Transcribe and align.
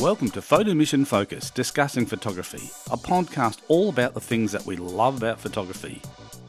Welcome 0.00 0.30
to 0.30 0.40
Photo 0.40 0.72
Mission 0.72 1.04
Focus, 1.04 1.50
discussing 1.50 2.06
photography, 2.06 2.70
a 2.90 2.96
podcast 2.96 3.58
all 3.68 3.90
about 3.90 4.14
the 4.14 4.20
things 4.20 4.50
that 4.50 4.64
we 4.64 4.76
love 4.76 5.18
about 5.18 5.38
photography. 5.38 6.00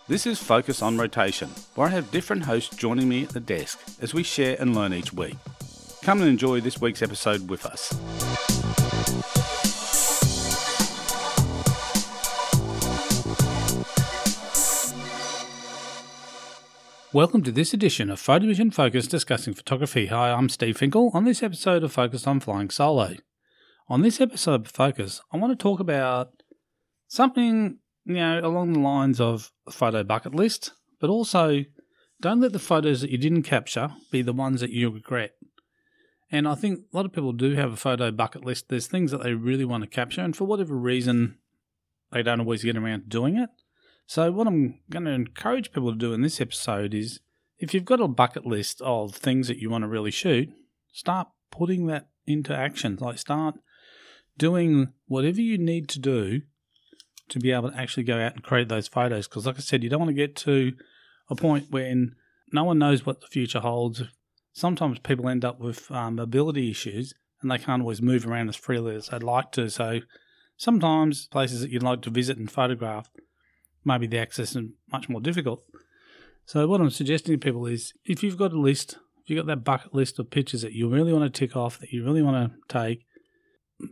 This 0.08 0.26
is 0.26 0.40
Focus 0.40 0.82
on 0.82 0.98
Rotation, 0.98 1.50
where 1.76 1.90
I 1.90 1.92
have 1.92 2.12
different 2.12 2.44
hosts 2.44 2.74
joining 2.78 3.10
me 3.10 3.24
at 3.24 3.32
the 3.32 3.42
desk 3.42 3.78
as 4.02 4.14
we 4.14 4.24
share 4.24 4.56
and 4.58 4.74
learn 4.74 4.94
each 4.94 5.12
week. 5.12 5.36
Come 6.02 6.22
and 6.22 6.30
enjoy 6.30 6.62
this 6.62 6.80
week's 6.80 7.02
episode 7.02 7.50
with 7.50 7.66
us. 7.66 7.92
Welcome 17.12 17.44
to 17.44 17.52
this 17.52 17.74
edition 17.74 18.10
of 18.10 18.22
Photo 18.22 18.46
Mission 18.46 18.72
Focus 18.72 19.08
discussing 19.08 19.54
photography. 19.54 20.06
Hi, 20.06 20.32
I'm 20.32 20.48
Steve 20.48 20.78
Finkel. 20.78 21.12
On 21.14 21.26
this 21.26 21.44
episode 21.44 21.84
of 21.84 21.92
Focus 21.92 22.26
on 22.26 22.40
Flying 22.40 22.70
Solo. 22.70 23.18
On 23.92 24.04
this 24.04 24.22
episode 24.22 24.68
of 24.68 24.72
Focus, 24.72 25.20
I 25.34 25.38
want 25.38 25.52
to 25.52 25.62
talk 25.62 25.82
about 25.82 26.30
something, 27.10 27.80
you 28.06 28.14
know, 28.14 28.40
along 28.42 28.72
the 28.72 28.80
lines 28.80 29.20
of 29.20 29.52
a 29.68 29.72
photo 29.72 30.02
bucket 30.02 30.34
list, 30.34 30.72
but 31.02 31.10
also 31.10 31.66
don't 32.22 32.40
let 32.40 32.54
the 32.54 32.58
photos 32.58 33.02
that 33.02 33.10
you 33.10 33.18
didn't 33.18 33.44
capture 33.44 33.90
be 34.10 34.22
the 34.22 34.32
ones 34.32 34.62
that 34.62 34.70
you 34.70 34.90
regret. 34.90 35.32
And 36.32 36.48
I 36.48 36.56
think 36.56 36.80
a 36.80 36.96
lot 36.96 37.06
of 37.06 37.12
people 37.12 37.34
do 37.34 37.56
have 37.56 37.74
a 37.74 37.76
photo 37.76 38.12
bucket 38.12 38.46
list. 38.46 38.70
There's 38.70 38.88
things 38.88 39.12
that 39.12 39.24
they 39.24 39.34
really 39.34 39.66
want 39.66 39.84
to 39.84 39.90
capture, 39.90 40.22
and 40.22 40.38
for 40.38 40.46
whatever 40.46 40.78
reason, 40.78 41.40
they 42.14 42.24
don't 42.24 42.40
always 42.40 42.64
get 42.64 42.78
around 42.78 43.02
to 43.02 43.08
doing 43.10 43.36
it. 43.36 43.50
So, 44.06 44.32
what 44.32 44.48
I'm 44.48 44.80
going 44.90 45.04
to 45.04 45.12
encourage 45.12 45.74
people 45.74 45.92
to 45.92 45.98
do 45.98 46.14
in 46.14 46.22
this 46.22 46.40
episode 46.40 46.94
is 46.94 47.20
if 47.60 47.74
you've 47.74 47.84
got 47.84 48.00
a 48.00 48.08
bucket 48.08 48.46
list 48.46 48.82
of 48.84 49.14
things 49.14 49.50
that 49.50 49.58
you 49.58 49.70
want 49.70 49.82
to 49.82 49.90
really 49.90 50.12
shoot, 50.12 50.48
start 50.94 51.28
putting 51.52 51.88
that 51.88 52.08
into 52.26 52.56
action. 52.56 52.98
Like, 52.98 53.18
start 53.18 53.56
doing 54.42 54.92
whatever 55.06 55.40
you 55.40 55.56
need 55.56 55.88
to 55.90 56.00
do 56.00 56.42
to 57.30 57.40
be 57.40 57.52
able 57.52 57.70
to 57.70 57.78
actually 57.78 58.02
go 58.02 58.20
out 58.20 58.34
and 58.34 58.44
create 58.44 58.70
those 58.70 58.88
photos. 58.88 59.28
Because, 59.28 59.46
like 59.46 59.58
I 59.58 59.62
said, 59.62 59.84
you 59.84 59.90
don't 59.90 60.00
want 60.00 60.10
to 60.10 60.14
get 60.14 60.36
to 60.38 60.74
a 61.30 61.36
point 61.36 61.68
when 61.70 62.16
no 62.52 62.64
one 62.64 62.80
knows 62.80 63.06
what 63.06 63.22
the 63.22 63.28
future 63.28 63.60
holds. 63.60 64.02
Sometimes 64.52 64.98
people 64.98 65.30
end 65.30 65.46
up 65.46 65.60
with 65.60 65.92
um, 65.92 66.16
mobility 66.16 66.72
issues 66.72 67.14
and 67.42 67.52
they 67.52 67.60
can't 67.60 67.84
always 67.84 68.02
move 68.02 68.26
around 68.26 68.50
as 68.50 68.56
freely 68.56 68.96
as 68.96 69.10
they'd 69.10 69.22
like 69.22 69.52
to. 69.52 69.70
So, 69.70 70.00
sometimes 70.58 71.28
places 71.28 71.62
that 71.62 71.70
you'd 71.70 71.84
like 71.84 72.02
to 72.02 72.10
visit 72.10 72.40
and 72.40 72.50
photograph 72.50 73.12
maybe 73.84 74.08
the 74.08 74.18
access 74.18 74.56
is 74.56 74.64
much 74.92 75.10
more 75.10 75.22
difficult. 75.22 75.64
So 76.46 76.68
what 76.68 76.82
I'm 76.82 76.90
suggesting 76.90 77.34
to 77.34 77.44
people 77.44 77.66
is 77.66 77.94
if 78.06 78.24
you've 78.24 78.38
got 78.38 78.54
a 78.54 78.60
list, 78.60 78.98
if 79.24 79.30
you've 79.30 79.46
got 79.46 79.48
that 79.48 79.64
bucket 79.64 79.94
list 79.94 80.20
of 80.20 80.30
pictures 80.30 80.62
that 80.62 80.74
you 80.74 80.90
really 80.90 81.14
want 81.14 81.32
to 81.32 81.40
tick 81.40 81.56
off, 81.56 81.80
that 81.80 81.92
you 81.92 82.04
really 82.04 82.22
want 82.22 82.52
to 82.52 82.58
take, 82.68 83.06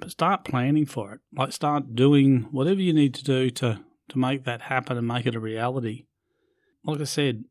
start 0.08 0.44
planning 0.46 0.86
for 0.86 1.14
it. 1.14 1.20
Like 1.36 1.52
start 1.52 1.96
doing 1.96 2.48
whatever 2.52 2.82
you 2.82 2.94
need 2.94 3.14
to 3.16 3.24
do 3.24 3.50
to, 3.52 3.80
to 4.10 4.18
make 4.18 4.46
that 4.46 4.62
happen 4.62 4.98
and 4.98 5.08
make 5.08 5.26
it 5.26 5.36
a 5.36 5.40
reality. 5.40 6.06
Like 6.84 7.02
I 7.02 7.06
said, 7.06 7.44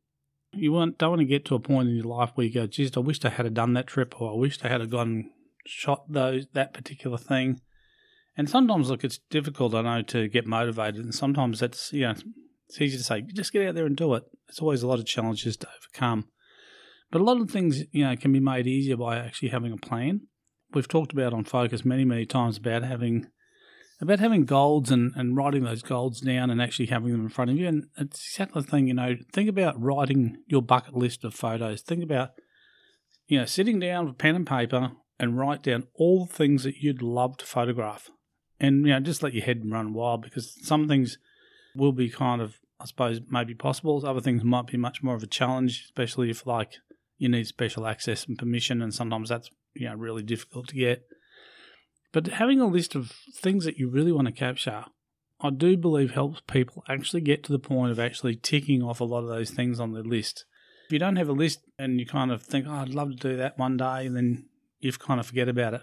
you 0.52 0.72
want, 0.72 0.98
don't 0.98 1.10
want 1.10 1.20
to 1.20 1.26
get 1.26 1.44
to 1.46 1.54
a 1.54 1.60
point 1.60 1.88
in 1.88 1.96
your 1.96 2.04
life 2.04 2.30
where 2.34 2.46
you 2.46 2.52
go, 2.52 2.66
geez, 2.66 2.96
I 2.96 3.00
wish 3.00 3.24
I 3.24 3.28
had 3.28 3.52
done 3.54 3.74
that 3.74 3.86
trip 3.86 4.20
or 4.20 4.32
I 4.32 4.36
wish 4.36 4.58
I 4.64 4.68
had 4.68 4.90
gone 4.90 5.30
shot 5.66 6.10
those 6.10 6.46
that 6.54 6.72
particular 6.72 7.18
thing. 7.18 7.60
And 8.36 8.48
sometimes, 8.48 8.88
look, 8.88 9.04
it's 9.04 9.18
difficult, 9.30 9.74
I 9.74 9.82
know, 9.82 10.02
to 10.02 10.28
get 10.28 10.46
motivated. 10.46 11.04
And 11.04 11.14
sometimes 11.14 11.60
that's, 11.60 11.92
you 11.92 12.02
know, 12.02 12.14
it's 12.68 12.80
easy 12.80 12.96
to 12.96 13.02
say, 13.02 13.22
just 13.22 13.52
get 13.52 13.66
out 13.66 13.74
there 13.74 13.86
and 13.86 13.96
do 13.96 14.14
it. 14.14 14.24
It's 14.48 14.60
always 14.60 14.82
a 14.82 14.86
lot 14.86 15.00
of 15.00 15.06
challenges 15.06 15.56
to 15.58 15.68
overcome. 15.68 16.28
But 17.10 17.20
a 17.20 17.24
lot 17.24 17.40
of 17.40 17.50
things, 17.50 17.84
you 17.90 18.04
know, 18.04 18.14
can 18.16 18.32
be 18.32 18.40
made 18.40 18.66
easier 18.66 18.96
by 18.96 19.18
actually 19.18 19.48
having 19.48 19.72
a 19.72 19.76
plan. 19.76 20.22
We've 20.72 20.88
talked 20.88 21.12
about 21.12 21.32
on 21.32 21.44
Focus 21.44 21.84
many, 21.84 22.04
many 22.04 22.26
times 22.26 22.58
about 22.58 22.82
having 22.82 23.28
about 24.00 24.20
having 24.20 24.44
goals 24.44 24.92
and, 24.92 25.12
and 25.16 25.36
writing 25.36 25.64
those 25.64 25.82
goals 25.82 26.20
down 26.20 26.50
and 26.50 26.62
actually 26.62 26.86
having 26.86 27.10
them 27.10 27.22
in 27.22 27.28
front 27.28 27.50
of 27.50 27.56
you. 27.56 27.66
And 27.66 27.86
it's 27.96 28.24
exactly 28.30 28.62
the 28.62 28.68
thing, 28.68 28.86
you 28.86 28.94
know, 28.94 29.16
think 29.32 29.48
about 29.48 29.80
writing 29.82 30.36
your 30.46 30.62
bucket 30.62 30.94
list 30.94 31.24
of 31.24 31.34
photos. 31.34 31.82
Think 31.82 32.04
about, 32.04 32.30
you 33.26 33.40
know, 33.40 33.44
sitting 33.44 33.80
down 33.80 34.06
with 34.06 34.16
pen 34.16 34.36
and 34.36 34.46
paper 34.46 34.92
and 35.18 35.36
write 35.36 35.64
down 35.64 35.88
all 35.94 36.26
the 36.26 36.32
things 36.32 36.62
that 36.62 36.76
you'd 36.76 37.02
love 37.02 37.38
to 37.38 37.44
photograph 37.44 38.08
and 38.60 38.86
you 38.86 38.92
know 38.92 39.00
just 39.00 39.22
let 39.22 39.34
your 39.34 39.44
head 39.44 39.62
run 39.70 39.92
wild 39.92 40.22
because 40.22 40.56
some 40.64 40.88
things 40.88 41.18
will 41.74 41.92
be 41.92 42.08
kind 42.08 42.40
of 42.40 42.58
I 42.80 42.86
suppose 42.86 43.20
maybe 43.28 43.54
possible. 43.54 44.04
Other 44.06 44.20
things 44.20 44.44
might 44.44 44.68
be 44.68 44.76
much 44.76 45.02
more 45.02 45.16
of 45.16 45.22
a 45.22 45.26
challenge, 45.26 45.82
especially 45.86 46.30
if 46.30 46.46
like 46.46 46.74
you 47.16 47.28
need 47.28 47.48
special 47.48 47.86
access 47.86 48.24
and 48.24 48.38
permission, 48.38 48.80
and 48.80 48.94
sometimes 48.94 49.28
that's 49.28 49.50
you 49.74 49.88
know 49.88 49.94
really 49.94 50.22
difficult 50.22 50.68
to 50.68 50.74
get. 50.74 51.04
But 52.12 52.26
having 52.26 52.60
a 52.60 52.66
list 52.66 52.94
of 52.94 53.12
things 53.34 53.64
that 53.64 53.76
you 53.76 53.88
really 53.88 54.12
want 54.12 54.26
to 54.26 54.32
capture, 54.32 54.86
I 55.40 55.50
do 55.50 55.76
believe 55.76 56.12
helps 56.12 56.40
people 56.46 56.82
actually 56.88 57.20
get 57.20 57.44
to 57.44 57.52
the 57.52 57.58
point 57.58 57.92
of 57.92 58.00
actually 58.00 58.36
ticking 58.36 58.82
off 58.82 59.00
a 59.00 59.04
lot 59.04 59.22
of 59.22 59.28
those 59.28 59.50
things 59.50 59.78
on 59.78 59.92
their 59.92 60.02
list. 60.02 60.44
If 60.86 60.92
you 60.92 60.98
don't 60.98 61.16
have 61.16 61.28
a 61.28 61.32
list 61.32 61.60
and 61.78 62.00
you 62.00 62.06
kind 62.06 62.32
of 62.32 62.42
think, 62.42 62.66
oh, 62.66 62.72
I'd 62.72 62.88
love 62.88 63.10
to 63.10 63.16
do 63.16 63.36
that 63.36 63.58
one 63.58 63.76
day, 63.76 64.06
and 64.06 64.16
then 64.16 64.46
you 64.80 64.90
kind 64.92 65.20
of 65.20 65.26
forget 65.26 65.48
about 65.48 65.74
it 65.74 65.82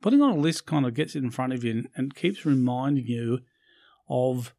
putting 0.00 0.22
on 0.22 0.30
a 0.30 0.36
list 0.36 0.66
kind 0.66 0.86
of 0.86 0.94
gets 0.94 1.14
it 1.14 1.22
in 1.22 1.30
front 1.30 1.52
of 1.52 1.64
you 1.64 1.72
and, 1.72 1.88
and 1.96 2.14
keeps 2.14 2.44
reminding 2.44 3.06
you 3.06 3.40
of 4.08 4.54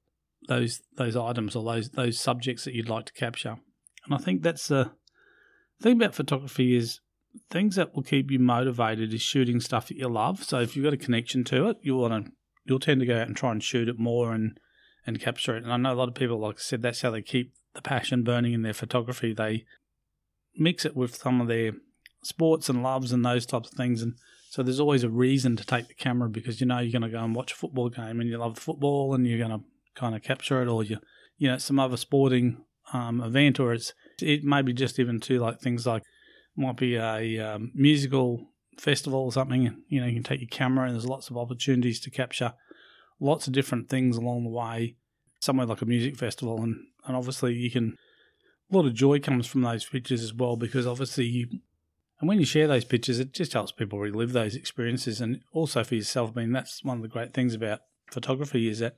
those 0.48 0.82
those 0.96 1.16
items 1.16 1.56
or 1.56 1.64
those 1.64 1.90
those 1.92 2.20
subjects 2.20 2.66
that 2.66 2.74
you'd 2.74 2.90
like 2.90 3.06
to 3.06 3.14
capture. 3.14 3.58
And 4.06 4.14
I 4.14 4.18
think 4.18 4.42
that's 4.42 4.68
the 4.68 4.92
thing 5.82 5.98
about 5.98 6.16
photography 6.16 6.76
is 6.76 7.00
things 7.50 7.76
that 7.76 7.96
will 7.96 8.04
keep 8.04 8.32
you 8.32 8.40
motivated 8.40 9.14
is 9.14 9.22
shooting 9.22 9.60
stuff 9.60 9.88
that 9.88 9.98
you 9.98 10.08
love. 10.08 10.44
So 10.44 10.60
if 10.60 10.76
you've 10.76 10.84
got 10.84 10.94
a 10.94 10.98
connection 10.98 11.44
to 11.46 11.70
it, 11.70 11.78
you'll 11.82 12.02
want 12.02 12.26
to 12.26 12.32
you'll 12.66 12.80
tend 12.80 13.00
to 13.00 13.06
go 13.06 13.18
out 13.18 13.28
and 13.28 13.36
try 13.36 13.52
and 13.52 13.64
shoot 13.64 13.90
it 13.90 14.00
more 14.00 14.34
and 14.34 14.60
and 15.06 15.20
capture 15.20 15.56
it. 15.56 15.64
And 15.64 15.74
I 15.74 15.78
know 15.78 15.94
a 15.94 15.96
lot 15.96 16.08
of 16.08 16.16
people, 16.16 16.40
like 16.40 16.56
I 16.56 16.62
said, 16.62 16.82
that's 16.82 17.02
how 17.02 17.12
they 17.12 17.22
keep 17.22 17.54
the 17.74 17.82
passion 17.82 18.24
burning 18.24 18.54
in 18.54 18.62
their 18.62 18.74
photography. 18.74 19.34
They 19.34 19.66
mix 20.56 20.86
it 20.86 20.96
with 20.96 21.16
some 21.16 21.42
of 21.42 21.48
their 21.48 21.74
sports 22.24 22.70
and 22.70 22.84
loves 22.84 23.12
and 23.12 23.26
those 23.26 23.46
types 23.46 23.72
of 23.72 23.78
things. 23.78 24.02
And 24.02 24.14
so 24.50 24.62
there's 24.62 24.80
always 24.80 25.04
a 25.04 25.10
reason 25.10 25.56
to 25.56 25.66
take 25.66 25.88
the 25.88 25.94
camera 25.94 26.30
because 26.30 26.60
you 26.60 26.68
know 26.68 26.80
you're 26.80 26.92
going 26.92 27.10
to 27.10 27.18
go 27.18 27.24
and 27.24 27.36
watch 27.36 27.54
a 27.54 27.56
football 27.56 27.90
game 27.90 28.20
and 28.20 28.30
you 28.30 28.38
love 28.38 28.56
the 28.56 28.62
football 28.62 29.14
and 29.14 29.26
you're 29.28 29.38
going 29.38 29.58
to 29.58 29.66
kind 29.96 30.16
of 30.16 30.24
capture 30.24 30.62
it, 30.62 30.68
or 30.68 30.84
you 30.84 30.98
you 31.38 31.50
know 31.50 31.58
some 31.58 31.80
other 31.80 31.98
sporting 31.98 32.64
um, 32.94 33.22
event, 33.22 33.60
or 33.60 33.74
it's 33.74 33.94
it 34.22 34.44
may 34.44 34.62
be 34.62 34.74
just 34.74 35.00
even 35.00 35.20
to 35.22 35.40
like 35.40 35.60
things 35.60 35.86
like 35.86 36.04
might 36.60 36.78
be 36.78 36.96
a 36.96 37.40
um, 37.40 37.72
musical 37.74 38.48
festival 38.78 39.22
or 39.22 39.32
something. 39.32 39.84
You 39.88 40.02
know 40.02 40.08
you 40.08 40.14
can 40.14 40.24
take 40.24 40.42
your 40.42 40.50
camera 40.50 40.86
and 40.86 40.94
there's 40.94 41.08
lots 41.08 41.30
of 41.30 41.38
opportunities 41.38 42.00
to 42.02 42.10
capture 42.10 42.54
lots 43.20 43.48
of 43.48 43.54
different 43.54 43.90
things 43.90 44.18
along 44.18 44.44
the 44.44 44.50
way. 44.50 44.96
Somewhere 45.42 45.66
like 45.66 45.82
a 45.82 45.86
music 45.86 46.18
festival, 46.18 46.62
and 46.62 46.76
and 47.06 47.16
obviously 47.16 47.54
you 47.54 47.72
can 47.72 47.96
a 48.72 48.76
lot 48.76 48.86
of 48.86 48.94
joy 48.94 49.20
comes 49.20 49.48
from 49.48 49.62
those 49.62 49.86
pictures 49.86 50.22
as 50.22 50.34
well 50.34 50.56
because 50.56 50.86
obviously 50.86 51.26
you 51.26 51.48
and 52.20 52.28
when 52.28 52.40
you 52.40 52.46
share 52.46 52.68
those 52.68 52.84
pictures, 52.84 53.20
it 53.20 53.34
just 53.34 53.54
helps 53.54 53.72
people 53.72 53.98
relive 53.98 54.34
those 54.34 54.56
experiences. 54.56 55.22
And 55.22 55.40
also 55.54 55.84
for 55.86 55.96
yourself, 55.96 56.32
I 56.36 56.42
mean, 56.42 56.52
that's 56.52 56.84
one 56.84 56.98
of 56.98 57.02
the 57.02 57.08
great 57.08 57.34
things 57.34 57.56
about 57.56 57.80
photography 58.12 58.68
is 58.68 58.80
that 58.80 58.96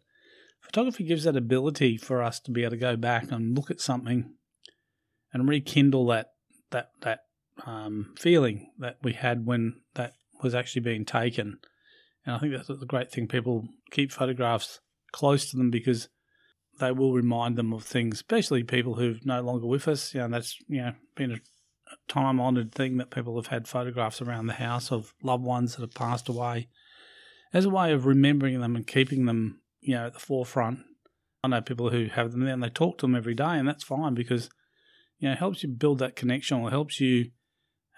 photography 0.60 1.04
gives 1.04 1.26
that 1.26 1.36
ability 1.36 1.98
for 1.98 2.24
us 2.24 2.40
to 2.40 2.52
be 2.52 2.64
able 2.64 2.72
to 2.72 2.78
go 2.78 2.96
back 2.96 3.32
and 3.32 3.56
look 3.56 3.70
at 3.70 3.80
something 3.80 4.34
and 5.34 5.48
rekindle 5.48 6.08
that 6.08 6.32
that 6.72 6.92
that 7.02 7.20
um, 7.66 8.14
feeling 8.18 8.72
that 8.80 8.98
we 9.02 9.14
had 9.14 9.46
when 9.46 9.82
that 9.96 10.14
was 10.42 10.56
actually 10.56 10.82
being 10.82 11.06
taken. 11.06 11.60
And 12.26 12.36
I 12.36 12.40
think 12.40 12.54
that's 12.54 12.68
the 12.68 12.86
great 12.86 13.12
thing. 13.12 13.28
People 13.28 13.68
keep 13.92 14.12
photographs 14.12 14.80
close 15.12 15.50
to 15.52 15.58
them 15.58 15.72
because 15.72 16.10
they 16.80 16.92
will 16.92 17.14
remind 17.14 17.58
them 17.58 17.74
of 17.74 17.84
things, 17.84 18.16
especially 18.16 18.64
people 18.64 18.96
who've 18.96 19.26
no 19.26 19.42
longer 19.42 19.68
with 19.68 19.88
us. 19.88 20.14
You 20.14 20.22
know, 20.22 20.30
that's 20.30 20.58
you 20.68 20.82
know 20.82 20.94
been 21.16 21.32
a 21.32 21.40
time 22.08 22.40
honoured 22.40 22.74
thing 22.74 22.98
that 22.98 23.12
people 23.12 23.36
have 23.36 23.48
had 23.48 23.68
photographs 23.68 24.22
around 24.22 24.48
the 24.48 24.54
house 24.54 24.92
of 24.92 25.14
loved 25.24 25.44
ones 25.44 25.76
that 25.76 25.82
have 25.82 25.94
passed 25.94 26.30
away 26.30 26.68
as 27.54 27.66
a 27.66 27.70
way 27.70 27.92
of 27.92 28.06
remembering 28.06 28.60
them 28.60 28.76
and 28.76 28.88
keeping 28.88 29.26
them, 29.26 29.62
you 29.82 29.96
know, 29.96 30.08
at 30.08 30.14
the 30.14 30.20
forefront. 30.20 30.80
I 31.44 31.48
know 31.48 31.62
people 31.62 31.90
who 31.90 32.06
have 32.06 32.32
them 32.32 32.42
there 32.42 32.54
and 32.54 32.64
they 32.64 32.70
talk 32.70 32.98
to 33.00 33.06
them 33.06 33.16
every 33.16 33.34
day, 33.34 33.58
and 33.58 33.68
that's 33.68 33.84
fine 33.84 34.14
because, 34.14 34.50
you 35.20 35.28
know, 35.28 35.34
it 35.34 35.40
helps 35.40 35.64
you 35.64 35.70
build 35.70 36.00
that 36.00 36.16
connection 36.16 36.60
or 36.60 36.70
helps 36.70 37.00
you, 37.02 37.32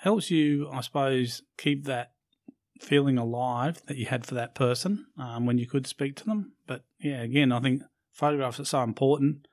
helps 0.03 0.29
you, 0.29 0.69
I 0.69 0.81
suppose, 0.81 1.41
keep 1.57 1.85
that 1.85 2.11
feeling 2.79 3.17
alive 3.17 3.81
that 3.87 3.97
you 3.97 4.05
had 4.05 4.25
for 4.25 4.35
that 4.35 4.53
person 4.53 5.05
um, 5.17 5.45
when 5.45 5.57
you 5.57 5.65
could 5.65 5.87
speak 5.87 6.17
to 6.17 6.25
them. 6.25 6.51
But 6.67 6.83
yeah, 6.99 7.21
again, 7.21 7.51
I 7.53 7.61
think 7.61 7.83
photographs 8.11 8.59
are 8.59 8.65
so 8.65 8.83
important. 8.83 9.47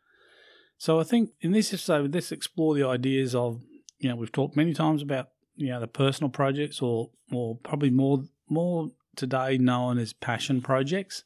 So 0.77 0.99
I 0.99 1.05
think 1.05 1.31
in 1.41 1.53
this 1.53 1.73
episode, 1.73 2.15
let's 2.15 2.33
explore 2.33 2.75
the 2.75 2.85
ideas 2.85 3.35
of 3.35 3.63
you 4.01 4.09
know, 4.09 4.17
we've 4.17 4.33
talked 4.33 4.57
many 4.57 4.75
times 4.75 5.03
about 5.03 5.29
you 5.55 5.69
know 5.69 5.79
the 5.79 5.87
personal 5.87 6.31
projects, 6.31 6.83
or 6.83 7.11
or 7.33 7.57
probably 7.63 7.91
more 7.91 8.25
more 8.49 8.89
today 9.15 9.57
known 9.59 9.99
as 9.99 10.13
passion 10.13 10.63
projects. 10.63 11.23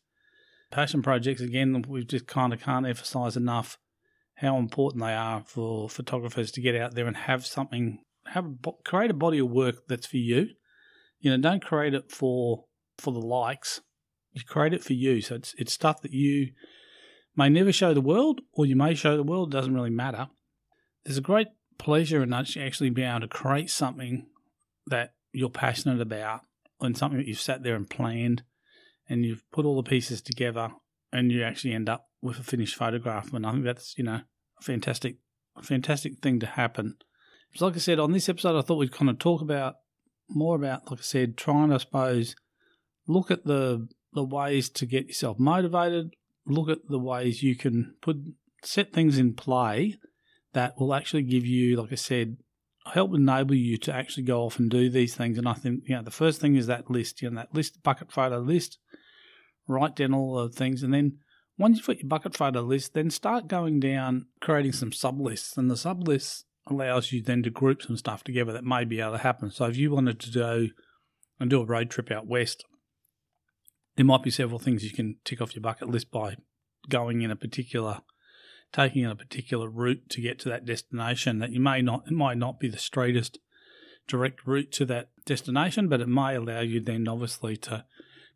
Passion 0.70 1.02
projects 1.02 1.40
again, 1.40 1.84
we 1.88 2.04
just 2.04 2.26
kind 2.26 2.52
of 2.52 2.60
can't 2.60 2.86
emphasize 2.86 3.36
enough 3.36 3.78
how 4.34 4.58
important 4.58 5.02
they 5.02 5.14
are 5.14 5.44
for 5.46 5.88
photographers 5.88 6.50
to 6.50 6.60
get 6.60 6.74
out 6.74 6.94
there 6.94 7.06
and 7.06 7.16
have 7.16 7.46
something, 7.46 8.00
have 8.34 8.46
create 8.84 9.12
a 9.12 9.14
body 9.14 9.38
of 9.38 9.48
work 9.48 9.86
that's 9.88 10.06
for 10.06 10.16
you. 10.16 10.48
You 11.20 11.30
know, 11.30 11.38
don't 11.38 11.64
create 11.64 11.94
it 11.94 12.10
for 12.10 12.64
for 12.98 13.12
the 13.12 13.20
likes. 13.20 13.80
You 14.32 14.42
create 14.44 14.74
it 14.74 14.82
for 14.82 14.92
you. 14.92 15.20
So 15.20 15.36
it's 15.36 15.54
it's 15.56 15.72
stuff 15.72 16.02
that 16.02 16.12
you 16.12 16.50
may 17.36 17.48
never 17.48 17.72
show 17.72 17.94
the 17.94 18.00
world, 18.00 18.40
or 18.52 18.66
you 18.66 18.74
may 18.74 18.94
show 18.94 19.16
the 19.16 19.22
world. 19.22 19.54
It 19.54 19.56
doesn't 19.56 19.74
really 19.74 19.90
matter. 19.90 20.28
There's 21.04 21.16
a 21.16 21.22
great 21.22 21.48
pleasure 21.78 22.22
in 22.22 22.32
actually 22.32 22.90
being 22.90 23.08
able 23.08 23.20
to 23.20 23.28
create 23.28 23.70
something 23.70 24.26
that 24.88 25.14
you're 25.32 25.48
passionate 25.48 26.00
about, 26.00 26.40
and 26.80 26.98
something 26.98 27.18
that 27.18 27.28
you've 27.28 27.40
sat 27.40 27.62
there 27.62 27.76
and 27.76 27.88
planned, 27.88 28.42
and 29.08 29.24
you've 29.24 29.48
put 29.52 29.64
all 29.64 29.76
the 29.76 29.88
pieces 29.88 30.20
together, 30.20 30.70
and 31.12 31.30
you 31.30 31.44
actually 31.44 31.72
end 31.72 31.88
up 31.88 32.08
with 32.20 32.40
a 32.40 32.42
finished 32.42 32.74
photograph. 32.74 33.32
And 33.32 33.46
I 33.46 33.52
think 33.52 33.64
that's 33.64 33.96
you 33.96 34.02
know 34.02 34.22
a 34.58 34.62
fantastic, 34.62 35.18
a 35.56 35.62
fantastic 35.62 36.18
thing 36.20 36.40
to 36.40 36.46
happen. 36.46 36.96
So 37.54 37.66
like 37.66 37.76
I 37.76 37.78
said 37.78 38.00
on 38.00 38.12
this 38.12 38.28
episode, 38.28 38.58
I 38.58 38.62
thought 38.62 38.78
we'd 38.78 38.92
kind 38.92 39.10
of 39.10 39.18
talk 39.18 39.40
about 39.40 39.76
more 40.28 40.56
about, 40.56 40.90
like 40.90 41.00
I 41.00 41.02
said, 41.02 41.36
trying, 41.36 41.72
I 41.72 41.78
suppose, 41.78 42.34
look 43.06 43.30
at 43.30 43.44
the 43.44 43.88
the 44.12 44.24
ways 44.24 44.68
to 44.70 44.86
get 44.86 45.08
yourself 45.08 45.38
motivated. 45.38 46.14
Look 46.46 46.68
at 46.68 46.88
the 46.88 46.98
ways 46.98 47.42
you 47.42 47.56
can 47.56 47.94
put 48.00 48.16
set 48.62 48.92
things 48.92 49.18
in 49.18 49.34
play 49.34 49.96
that 50.52 50.78
will 50.78 50.94
actually 50.94 51.22
give 51.22 51.44
you, 51.44 51.76
like 51.76 51.92
I 51.92 51.96
said, 51.96 52.36
help 52.92 53.14
enable 53.14 53.54
you 53.54 53.76
to 53.78 53.92
actually 53.92 54.24
go 54.24 54.42
off 54.42 54.58
and 54.58 54.70
do 54.70 54.88
these 54.88 55.14
things. 55.14 55.38
And 55.38 55.48
I 55.48 55.54
think, 55.54 55.84
you 55.86 55.96
know, 55.96 56.02
the 56.02 56.10
first 56.10 56.40
thing 56.40 56.54
is 56.56 56.66
that 56.66 56.90
list, 56.90 57.22
you 57.22 57.30
know, 57.30 57.36
that 57.36 57.54
list, 57.54 57.82
bucket 57.82 58.12
photo 58.12 58.38
list, 58.38 58.78
write 59.66 59.96
down 59.96 60.14
all 60.14 60.42
the 60.42 60.48
things. 60.48 60.82
And 60.82 60.92
then 60.94 61.18
once 61.58 61.76
you've 61.78 61.86
got 61.86 62.00
your 62.00 62.08
bucket 62.08 62.36
photo 62.36 62.60
list, 62.60 62.94
then 62.94 63.10
start 63.10 63.48
going 63.48 63.80
down, 63.80 64.26
creating 64.40 64.72
some 64.72 64.92
sub 64.92 65.20
lists. 65.20 65.56
And 65.56 65.70
the 65.70 65.76
sub 65.76 66.06
lists 66.06 66.44
allows 66.66 67.12
you 67.12 67.22
then 67.22 67.42
to 67.42 67.50
group 67.50 67.82
some 67.82 67.96
stuff 67.96 68.24
together 68.24 68.52
that 68.52 68.64
may 68.64 68.84
be 68.84 69.00
able 69.00 69.12
to 69.12 69.18
happen. 69.18 69.50
So 69.50 69.66
if 69.66 69.76
you 69.76 69.90
wanted 69.90 70.20
to 70.20 70.30
go 70.30 70.66
and 71.38 71.50
do 71.50 71.60
a 71.60 71.66
road 71.66 71.90
trip 71.90 72.10
out 72.10 72.26
west, 72.26 72.64
there 73.96 74.06
might 74.06 74.22
be 74.22 74.30
several 74.30 74.58
things 74.58 74.84
you 74.84 74.92
can 74.92 75.16
tick 75.24 75.40
off 75.40 75.54
your 75.54 75.62
bucket 75.62 75.88
list 75.88 76.10
by 76.10 76.36
going 76.88 77.22
in 77.22 77.30
a 77.30 77.36
particular 77.36 78.00
taking 78.72 79.06
a 79.06 79.14
particular 79.14 79.68
route 79.68 80.08
to 80.10 80.20
get 80.20 80.38
to 80.40 80.48
that 80.48 80.64
destination 80.64 81.38
that 81.38 81.52
you 81.52 81.60
may 81.60 81.80
not 81.80 82.02
it 82.06 82.12
might 82.12 82.36
not 82.36 82.58
be 82.58 82.68
the 82.68 82.76
straightest 82.76 83.38
direct 84.08 84.44
route 84.46 84.72
to 84.72 84.84
that 84.84 85.10
destination 85.24 85.88
but 85.88 86.00
it 86.00 86.08
may 86.08 86.34
allow 86.34 86.60
you 86.60 86.80
then 86.80 87.06
obviously 87.08 87.56
to 87.56 87.84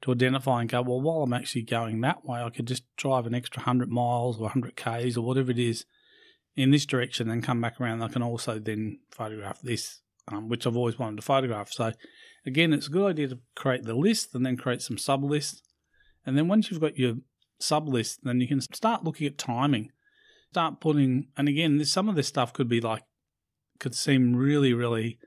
to 0.00 0.12
identify 0.12 0.60
and 0.60 0.70
go 0.70 0.80
well 0.80 1.00
while 1.00 1.22
i'm 1.22 1.32
actually 1.32 1.62
going 1.62 2.00
that 2.00 2.24
way 2.24 2.40
i 2.40 2.50
could 2.50 2.66
just 2.66 2.84
drive 2.96 3.26
an 3.26 3.34
extra 3.34 3.60
100 3.60 3.90
miles 3.90 4.38
or 4.38 4.42
100 4.42 4.76
k's 4.76 5.16
or 5.16 5.24
whatever 5.24 5.50
it 5.50 5.58
is 5.58 5.84
in 6.58 6.70
this 6.70 6.86
direction 6.86 7.30
and 7.30 7.42
come 7.42 7.60
back 7.60 7.80
around 7.80 8.02
i 8.02 8.08
can 8.08 8.22
also 8.22 8.58
then 8.58 8.98
photograph 9.10 9.60
this 9.62 10.00
um, 10.28 10.48
which 10.48 10.66
i've 10.66 10.76
always 10.76 10.98
wanted 10.98 11.16
to 11.16 11.22
photograph 11.22 11.70
so 11.72 11.92
again 12.44 12.72
it's 12.72 12.88
a 12.88 12.90
good 12.90 13.10
idea 13.10 13.28
to 13.28 13.38
create 13.54 13.84
the 13.84 13.94
list 13.94 14.34
and 14.34 14.44
then 14.44 14.56
create 14.56 14.82
some 14.82 14.98
sub 14.98 15.24
lists 15.24 15.62
and 16.26 16.36
then 16.36 16.48
once 16.48 16.70
you've 16.70 16.80
got 16.80 16.98
your 16.98 17.14
sub 17.58 17.88
list 17.88 18.20
then 18.24 18.40
you 18.40 18.48
can 18.48 18.60
start 18.60 19.04
looking 19.04 19.26
at 19.26 19.38
timing 19.38 19.90
start 20.50 20.80
putting, 20.80 21.28
and 21.36 21.48
again, 21.48 21.78
this, 21.78 21.92
some 21.92 22.08
of 22.08 22.16
this 22.16 22.26
stuff 22.26 22.52
could 22.52 22.68
be 22.68 22.80
like, 22.80 23.02
could 23.78 23.94
seem 23.94 24.34
really, 24.34 24.72
really 24.72 25.18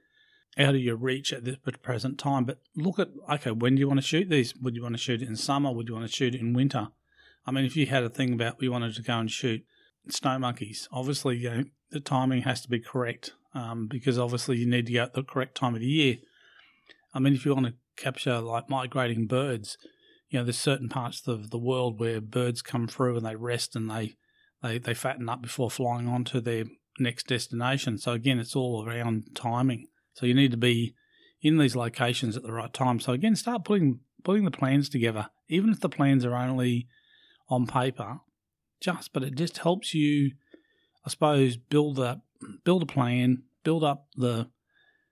out 0.57 0.75
of 0.75 0.81
your 0.81 0.95
reach 0.95 1.31
at 1.31 1.45
this 1.45 1.55
present 1.81 2.19
time. 2.19 2.43
But 2.43 2.59
look 2.75 2.99
at, 2.99 3.09
okay, 3.31 3.51
when 3.51 3.75
do 3.75 3.79
you 3.79 3.87
want 3.87 3.99
to 3.99 4.05
shoot 4.05 4.29
these? 4.29 4.55
Would 4.57 4.75
you 4.75 4.83
want 4.83 4.95
to 4.95 5.01
shoot 5.01 5.21
it 5.21 5.27
in 5.27 5.35
summer? 5.35 5.71
Would 5.71 5.87
you 5.87 5.95
want 5.95 6.07
to 6.07 6.13
shoot 6.13 6.35
it 6.35 6.41
in 6.41 6.53
winter? 6.53 6.89
I 7.45 7.51
mean, 7.51 7.65
if 7.65 7.75
you 7.75 7.85
had 7.85 8.03
a 8.03 8.09
thing 8.09 8.33
about 8.33 8.59
we 8.59 8.69
wanted 8.69 8.95
to 8.95 9.01
go 9.01 9.17
and 9.17 9.31
shoot 9.31 9.63
snow 10.09 10.39
monkeys, 10.39 10.87
obviously, 10.91 11.37
you 11.37 11.49
know, 11.49 11.63
the 11.91 11.99
timing 11.99 12.43
has 12.43 12.61
to 12.61 12.69
be 12.69 12.79
correct 12.79 13.33
um, 13.53 13.87
because 13.87 14.17
obviously 14.17 14.57
you 14.57 14.65
need 14.65 14.87
to 14.87 14.93
go 14.93 15.03
at 15.03 15.13
the 15.13 15.23
correct 15.23 15.55
time 15.55 15.75
of 15.75 15.81
the 15.81 15.87
year. 15.87 16.17
I 17.13 17.19
mean, 17.19 17.33
if 17.33 17.45
you 17.45 17.53
want 17.53 17.67
to 17.67 17.73
capture 17.97 18.39
like 18.39 18.69
migrating 18.69 19.27
birds, 19.27 19.77
you 20.29 20.39
know, 20.39 20.45
there's 20.45 20.57
certain 20.57 20.89
parts 20.89 21.27
of 21.27 21.49
the 21.49 21.57
world 21.57 21.99
where 21.99 22.21
birds 22.21 22.61
come 22.61 22.87
through 22.87 23.17
and 23.17 23.25
they 23.25 23.35
rest 23.35 23.75
and 23.75 23.89
they 23.89 24.15
they 24.63 24.77
they 24.77 24.93
fatten 24.93 25.27
up 25.27 25.41
before 25.41 25.69
flying 25.69 26.07
on 26.07 26.23
to 26.25 26.39
their 26.39 26.65
next 26.99 27.27
destination. 27.27 27.97
So 27.97 28.13
again, 28.13 28.39
it's 28.39 28.55
all 28.55 28.87
around 28.87 29.35
timing. 29.35 29.87
So 30.13 30.25
you 30.25 30.33
need 30.33 30.51
to 30.51 30.57
be 30.57 30.95
in 31.41 31.57
these 31.57 31.75
locations 31.75 32.37
at 32.37 32.43
the 32.43 32.53
right 32.53 32.73
time. 32.73 32.99
So 32.99 33.11
again, 33.11 33.35
start 33.35 33.65
putting 33.65 33.99
putting 34.23 34.45
the 34.45 34.51
plans 34.51 34.87
together, 34.87 35.29
even 35.49 35.69
if 35.69 35.79
the 35.79 35.89
plans 35.89 36.23
are 36.23 36.35
only 36.35 36.87
on 37.49 37.67
paper. 37.67 38.19
Just, 38.81 39.13
but 39.13 39.23
it 39.23 39.35
just 39.35 39.59
helps 39.59 39.93
you, 39.93 40.31
I 41.05 41.09
suppose, 41.09 41.55
build 41.55 41.99
a 41.99 42.21
build 42.63 42.83
a 42.83 42.87
plan, 42.87 43.43
build 43.63 43.83
up 43.83 44.07
the 44.15 44.49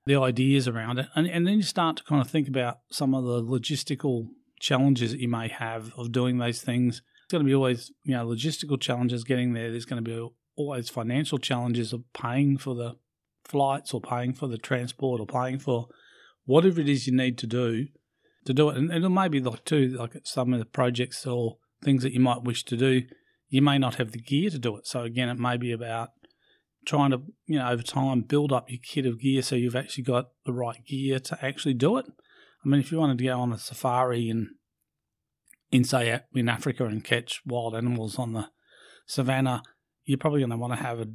the 0.06 0.16
ideas 0.16 0.68
around 0.68 1.00
it, 1.00 1.08
and 1.16 1.28
and 1.28 1.48
then 1.48 1.58
you 1.58 1.64
start 1.64 1.98
to 1.98 2.04
kind 2.04 2.22
of 2.22 2.30
think 2.30 2.48
about 2.48 2.80
some 2.90 3.14
of 3.14 3.24
the 3.24 3.42
logistical 3.42 4.30
challenges 4.60 5.12
that 5.12 5.20
you 5.20 5.30
may 5.30 5.48
have 5.48 5.94
of 5.98 6.12
doing 6.12 6.38
those 6.38 6.62
things 6.62 7.02
It's 7.30 7.34
going 7.34 7.46
to 7.46 7.48
be 7.48 7.54
always, 7.54 7.92
you 8.04 8.16
know, 8.16 8.26
logistical 8.26 8.82
challenges 8.82 9.24
getting 9.24 9.54
there. 9.54 9.70
There's 9.70 9.86
going 9.86 10.04
to 10.04 10.10
be 10.10 10.30
always 10.56 10.90
financial 10.90 11.38
challenges 11.38 11.94
of 11.94 12.04
paying 12.12 12.58
for 12.58 12.74
the 12.74 12.96
flights 13.46 13.94
or 13.94 14.02
paying 14.02 14.34
for 14.34 14.48
the 14.48 14.58
transport 14.58 15.22
or 15.22 15.28
paying 15.28 15.60
for 15.60 15.90
whatever 16.46 16.82
it 16.82 16.90
is 16.90 17.06
you 17.06 17.16
need 17.16 17.38
to 17.38 17.46
do 17.46 17.86
to 18.46 18.54
do 18.56 18.70
it. 18.70 18.78
And, 18.78 18.92
and 18.92 19.06
it 19.06 19.10
may 19.10 19.28
be 19.28 19.40
like 19.40 19.64
too, 19.64 19.90
like 19.90 20.16
some 20.24 20.54
of 20.54 20.60
the 20.60 20.66
projects 20.66 21.28
or 21.28 21.58
things 21.84 22.02
that 22.02 22.14
you 22.14 22.20
might 22.20 22.42
wish 22.42 22.66
to 22.66 22.76
do, 22.76 23.04
you 23.50 23.62
may 23.62 23.78
not 23.78 23.96
have 23.96 24.12
the 24.12 24.22
gear 24.22 24.50
to 24.50 24.60
do 24.60 24.78
it. 24.78 24.88
So 24.88 25.02
again, 25.02 25.30
it 25.30 25.40
may 25.40 25.58
be 25.58 25.72
about 25.72 26.10
trying 26.86 27.12
to, 27.12 27.22
you 27.46 27.60
know, 27.60 27.70
over 27.70 27.84
time 27.84 28.22
build 28.22 28.52
up 28.54 28.70
your 28.70 28.80
kit 28.82 29.06
of 29.06 29.20
gear 29.20 29.42
so 29.42 29.56
you've 29.56 29.76
actually 29.76 30.04
got 30.04 30.30
the 30.46 30.54
right 30.54 30.86
gear 30.86 31.20
to 31.20 31.46
actually 31.46 31.74
do 31.74 31.98
it. 31.98 32.06
I 32.64 32.68
mean, 32.68 32.80
if 32.80 32.92
you 32.92 33.00
wanted 33.00 33.18
to 33.18 33.24
go 33.24 33.40
on 33.40 33.54
a 33.54 33.58
safari 33.58 34.30
and 34.30 34.50
in 35.72 35.84
say 35.84 36.22
in 36.34 36.50
Africa 36.50 36.86
and 36.86 37.04
catch 37.04 37.42
wild 37.46 37.76
animals 37.76 38.18
on 38.18 38.34
the 38.34 38.50
savannah, 39.06 39.64
you're 40.06 40.18
probably 40.18 40.40
going 40.40 40.50
to 40.50 40.58
want 40.58 40.74
to 40.74 40.84
have 40.84 41.00
a 41.00 41.08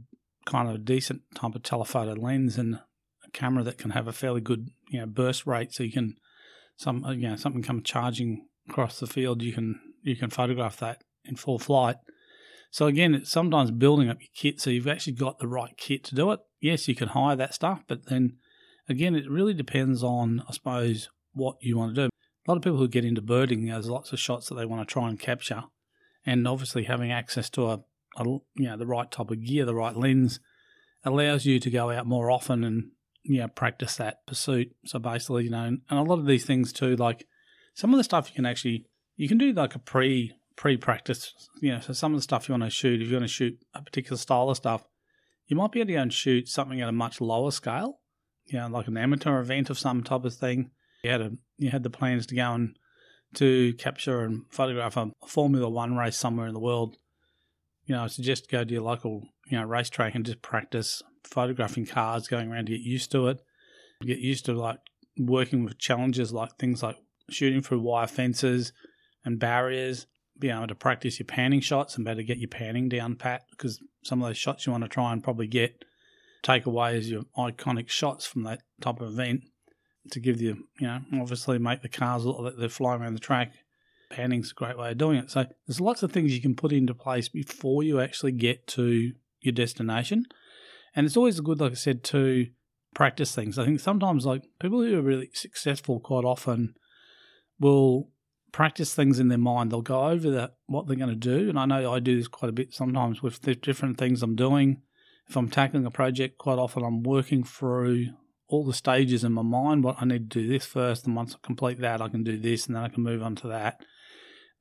kind 0.47 0.69
of 0.69 0.75
a 0.75 0.79
decent 0.79 1.23
type 1.35 1.55
of 1.55 1.63
telephoto 1.63 2.13
lens 2.15 2.59
and 2.59 2.75
a 2.75 3.31
camera 3.33 3.65
that 3.65 3.79
can 3.79 3.91
have 3.91 4.07
a 4.07 4.13
fairly 4.13 4.41
good 4.41 4.69
you 4.91 5.01
know 5.01 5.07
burst 5.07 5.47
rate, 5.47 5.73
so 5.73 5.83
you 5.83 5.93
can 5.93 6.17
some 6.77 7.05
uh, 7.05 7.11
you 7.11 7.29
know 7.29 7.37
something 7.37 7.63
come 7.63 7.83
charging 7.83 8.47
across 8.69 9.01
the 9.01 9.07
field, 9.07 9.43
you 9.43 9.53
can 9.53 9.81
you 10.03 10.17
can 10.17 10.31
photograph 10.31 10.79
that 10.79 11.03
in 11.25 11.37
full 11.37 11.59
flight. 11.59 11.97
So 12.75 12.87
again, 12.87 13.15
it's 13.15 13.31
sometimes 13.31 13.71
building 13.71 14.09
up 14.09 14.21
your 14.21 14.31
kit 14.35 14.61
so 14.61 14.71
you've 14.71 14.89
actually 14.89 15.13
got 15.13 15.39
the 15.39 15.47
right 15.47 15.77
kit 15.77 16.03
to 16.05 16.17
do 16.17 16.33
it. 16.33 16.41
Yes, 16.61 16.89
you 16.89 16.97
can 16.97 17.09
hire 17.09 17.37
that 17.37 17.55
stuff, 17.55 17.85
but 17.87 18.07
then 18.07 18.39
again, 18.89 19.15
it 19.15 19.31
really 19.31 19.55
depends 19.55 20.03
on 20.03 20.43
I 20.49 20.53
suppose 20.53 21.09
what 21.35 21.57
you 21.61 21.79
want 21.79 21.95
to 21.95 22.03
do 22.07 22.11
a 22.47 22.51
lot 22.51 22.57
of 22.57 22.63
people 22.63 22.79
who 22.79 22.89
get 22.89 23.05
into 23.05 23.23
birding, 23.23 23.67
there's 23.67 23.89
lots 23.89 24.13
of 24.13 24.21
shots 24.21 24.49
that 24.49 24.57
they 24.57 24.67
want 24.67 24.87
to 24.87 24.93
try 24.93 25.09
and 25.09 25.19
capture, 25.19 25.65
and 26.27 26.47
obviously 26.47 26.85
having 26.85 27.11
access 27.11 27.49
to 27.51 27.69
a, 27.69 27.81
a 28.17 28.25
you 28.25 28.67
know 28.69 28.77
the 28.77 28.87
right 28.87 29.11
type 29.11 29.31
of 29.31 29.45
gear, 29.45 29.65
the 29.65 29.75
right 29.75 29.97
lens, 29.97 30.41
allows 31.05 31.47
you 31.47 31.59
to 31.59 31.71
go 31.71 31.91
out 31.91 32.07
more 32.07 32.31
often 32.31 32.63
and 32.65 32.91
you 33.23 33.41
know 33.41 33.49
practice 33.49 33.97
that 33.97 34.27
pursuit. 34.27 34.75
So 34.85 34.99
basically, 34.99 35.45
you 35.45 35.51
know, 35.51 35.65
and 35.65 35.81
a 35.89 36.03
lot 36.03 36.19
of 36.19 36.27
these 36.27 36.45
things 36.45 36.73
too, 36.73 36.97
like 36.97 37.27
some 37.73 37.95
of 37.95 37.99
the 37.99 38.05
stuff 38.05 38.29
you 38.29 38.35
can 38.35 38.47
actually 38.47 38.87
you 39.17 39.29
can 39.29 39.39
do 39.39 39.53
like 39.53 39.75
a 39.75 39.79
pre 39.79 40.33
pre 40.57 40.77
practice. 40.77 41.33
You 41.61 41.73
know, 41.73 41.81
so 41.81 41.93
some 41.93 42.13
of 42.13 42.19
the 42.19 42.23
stuff 42.23 42.49
you 42.49 42.53
want 42.53 42.65
to 42.65 42.71
shoot, 42.71 43.03
if 43.03 43.09
you 43.09 43.15
want 43.15 43.25
to 43.25 43.29
shoot 43.29 43.59
a 43.75 43.83
particular 43.83 44.17
style 44.17 44.51
of 44.51 44.57
stuff, 44.57 44.85
you 45.47 45.57
might 45.57 45.73
be 45.73 45.81
able 45.81 45.89
to 45.89 45.95
go 45.95 46.03
and 46.03 46.13
shoot 46.13 46.49
something 46.49 46.81
at 46.81 46.89
a 46.89 46.93
much 46.93 47.21
lower 47.21 47.51
scale. 47.51 48.01
You 48.47 48.59
know, 48.59 48.69
like 48.69 48.89
an 48.89 48.97
amateur 48.97 49.41
event 49.41 49.71
of 49.71 49.79
some 49.79 50.03
type 50.03 50.25
of 50.25 50.35
thing 50.35 50.71
you 51.05 51.11
had 51.11 51.21
a, 51.21 51.33
you 51.59 51.71
had 51.71 51.83
the 51.83 51.91
plans 51.91 52.27
to 52.27 52.35
go 52.35 52.53
and 52.53 52.77
to 53.35 53.75
capture 53.75 54.23
and 54.23 54.45
photograph 54.51 54.97
a 54.97 55.11
Formula 55.27 55.69
One 55.69 55.97
race 55.97 56.17
somewhere 56.17 56.47
in 56.47 56.55
the 56.55 56.61
world, 56.61 56.97
you 57.85 57.95
know, 57.95 58.05
I 58.05 58.07
suggest 58.07 58.51
go 58.51 58.65
to 58.65 58.73
your 58.73 58.83
local, 58.83 59.23
you 59.47 59.59
know, 59.59 59.65
racetrack 59.65 60.15
and 60.15 60.25
just 60.25 60.41
practice 60.41 61.03
photographing 61.25 61.85
cars, 61.87 62.27
going 62.27 62.51
around 62.51 62.67
to 62.67 62.73
get 62.73 62.81
used 62.81 63.13
to 63.13 63.29
it, 63.29 63.41
get 64.03 64.19
used 64.19 64.47
to 64.47 64.55
like 64.55 64.79
working 65.19 65.65
with 65.65 65.79
challenges 65.79 66.33
like 66.33 66.57
things 66.59 66.83
like 66.83 66.97
shooting 67.31 67.61
through 67.61 67.81
wire 67.81 68.07
fences 68.07 68.73
and 69.25 69.39
barriers, 69.39 70.07
being 70.39 70.55
able 70.55 70.67
to 70.67 70.75
practice 70.75 71.19
your 71.19 71.27
panning 71.27 71.61
shots 71.61 71.97
and 71.97 72.05
better 72.05 72.23
get 72.23 72.39
your 72.39 72.49
panning 72.49 72.89
down 72.89 73.15
pat 73.15 73.43
because 73.51 73.81
some 74.03 74.21
of 74.23 74.29
those 74.29 74.37
shots 74.37 74.67
you 74.67 74.73
want 74.73 74.85
to 74.85 74.89
try 74.89 75.13
and 75.13 75.23
probably 75.23 75.47
get 75.47 75.85
take 76.43 76.67
away 76.67 76.97
as 76.97 77.11
your 77.11 77.23
iconic 77.39 77.89
shots 77.89 78.27
from 78.27 78.43
that 78.43 78.61
type 78.81 79.01
of 79.01 79.09
event 79.09 79.43
to 80.11 80.21
give 80.21 80.41
you, 80.41 80.69
you 80.79 80.87
know, 80.87 81.01
obviously 81.15 81.59
make 81.59 81.83
the 81.83 81.89
cars 81.89 82.25
look 82.25 82.39
like 82.39 82.55
they're 82.59 82.69
flying 82.69 83.01
around 83.01 83.15
the 83.15 83.21
track. 83.21 83.55
Panning's 84.11 84.51
a 84.51 84.55
great 84.55 84.79
way 84.79 84.91
of 84.91 84.99
doing 84.99 85.17
it. 85.17 85.31
So 85.31 85.47
there's 85.67 85.81
lots 85.81 86.03
of 86.03 86.13
things 86.13 86.35
you 86.35 86.43
can 86.43 86.55
put 86.55 86.73
into 86.73 86.95
place 86.95 87.29
before 87.29 87.83
you 87.83 88.01
actually 88.01 88.33
get 88.33 88.67
to 88.69 89.13
your 89.41 89.53
destination. 89.53 90.27
And 90.95 91.07
it's 91.07 91.17
always 91.17 91.41
good, 91.41 91.61
like 91.61 91.73
I 91.73 91.77
said, 91.77 92.05
to 92.05 92.49
practice 92.95 93.35
things. 93.35 93.59
I 93.59 93.65
think 93.65 93.81
sometimes, 93.81 94.27
like 94.27 94.43
people 94.61 94.83
who 94.83 94.99
are 94.99 95.03
really 95.03 95.31
successful, 95.33 95.99
quite 95.99 96.25
often 96.25 96.75
will 97.59 98.11
practice 98.55 98.95
things 98.95 99.19
in 99.19 99.27
their 99.27 99.37
mind. 99.37 99.73
They'll 99.73 99.83
go 99.83 100.07
over 100.07 100.31
that 100.31 100.55
what 100.67 100.87
they're 100.87 100.95
going 100.95 101.09
to 101.09 101.17
do, 101.17 101.49
and 101.49 101.59
I 101.59 101.67
know 101.67 101.93
I 101.93 101.99
do 101.99 102.17
this 102.17 102.29
quite 102.29 102.51
a 102.51 102.53
bit 102.53 102.73
sometimes 102.73 103.21
with 103.21 103.43
the 103.43 103.57
different 103.57 103.99
things 103.99 104.23
I'm 104.23 104.37
doing. 104.37 104.81
If 105.29 105.37
I'm 105.37 105.51
tackling 105.51 105.85
a 105.87 105.91
project, 105.91 106.39
quite 106.39 106.61
often 106.61 106.85
I'm 106.85 107.03
working 107.03 107.43
through 107.43 108.11
all 108.47 108.65
the 108.65 108.73
stages 108.73 109.25
in 109.25 109.33
my 109.33 109.43
mind. 109.43 109.83
What 109.83 109.97
I 109.99 110.05
need 110.05 110.31
to 110.31 110.41
do 110.41 110.49
this 110.49 110.65
first, 110.65 111.05
and 111.05 111.17
once 111.17 111.35
I 111.35 111.45
complete 111.45 111.81
that, 111.81 112.01
I 112.01 112.09
can 112.09 112.23
do 112.23 112.39
this, 112.39 112.69
and 112.69 112.77
then 112.77 112.85
I 112.85 112.89
can 112.89 113.03
move 113.03 113.25
on 113.25 113.35
to 113.37 113.49
that. 113.49 113.81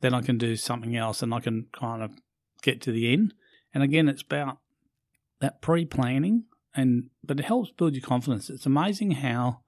Then 0.02 0.16
I 0.16 0.22
can 0.22 0.40
do 0.40 0.56
something 0.56 0.96
else, 0.96 1.22
and 1.22 1.32
I 1.32 1.40
can 1.40 1.68
kind 1.72 2.02
of 2.02 2.14
get 2.64 2.82
to 2.82 2.92
the 2.92 3.14
end. 3.14 3.36
And 3.76 3.84
again, 3.84 4.10
it's 4.10 4.24
about 4.24 4.58
that 5.40 5.62
pre-planning, 5.62 6.46
and 6.74 7.12
but 7.24 7.40
it 7.40 7.46
helps 7.46 7.70
build 7.70 7.94
your 7.94 8.02
confidence. 8.02 8.50
It's 8.50 8.66
amazing 8.66 9.12
how, 9.12 9.60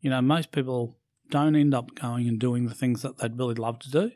you 0.00 0.10
know, 0.10 0.20
most 0.20 0.50
people 0.50 0.97
don't 1.30 1.56
end 1.56 1.74
up 1.74 1.94
going 1.94 2.28
and 2.28 2.38
doing 2.38 2.66
the 2.66 2.74
things 2.74 3.02
that 3.02 3.18
they'd 3.18 3.38
really 3.38 3.54
love 3.54 3.78
to 3.80 3.90
do, 3.90 4.12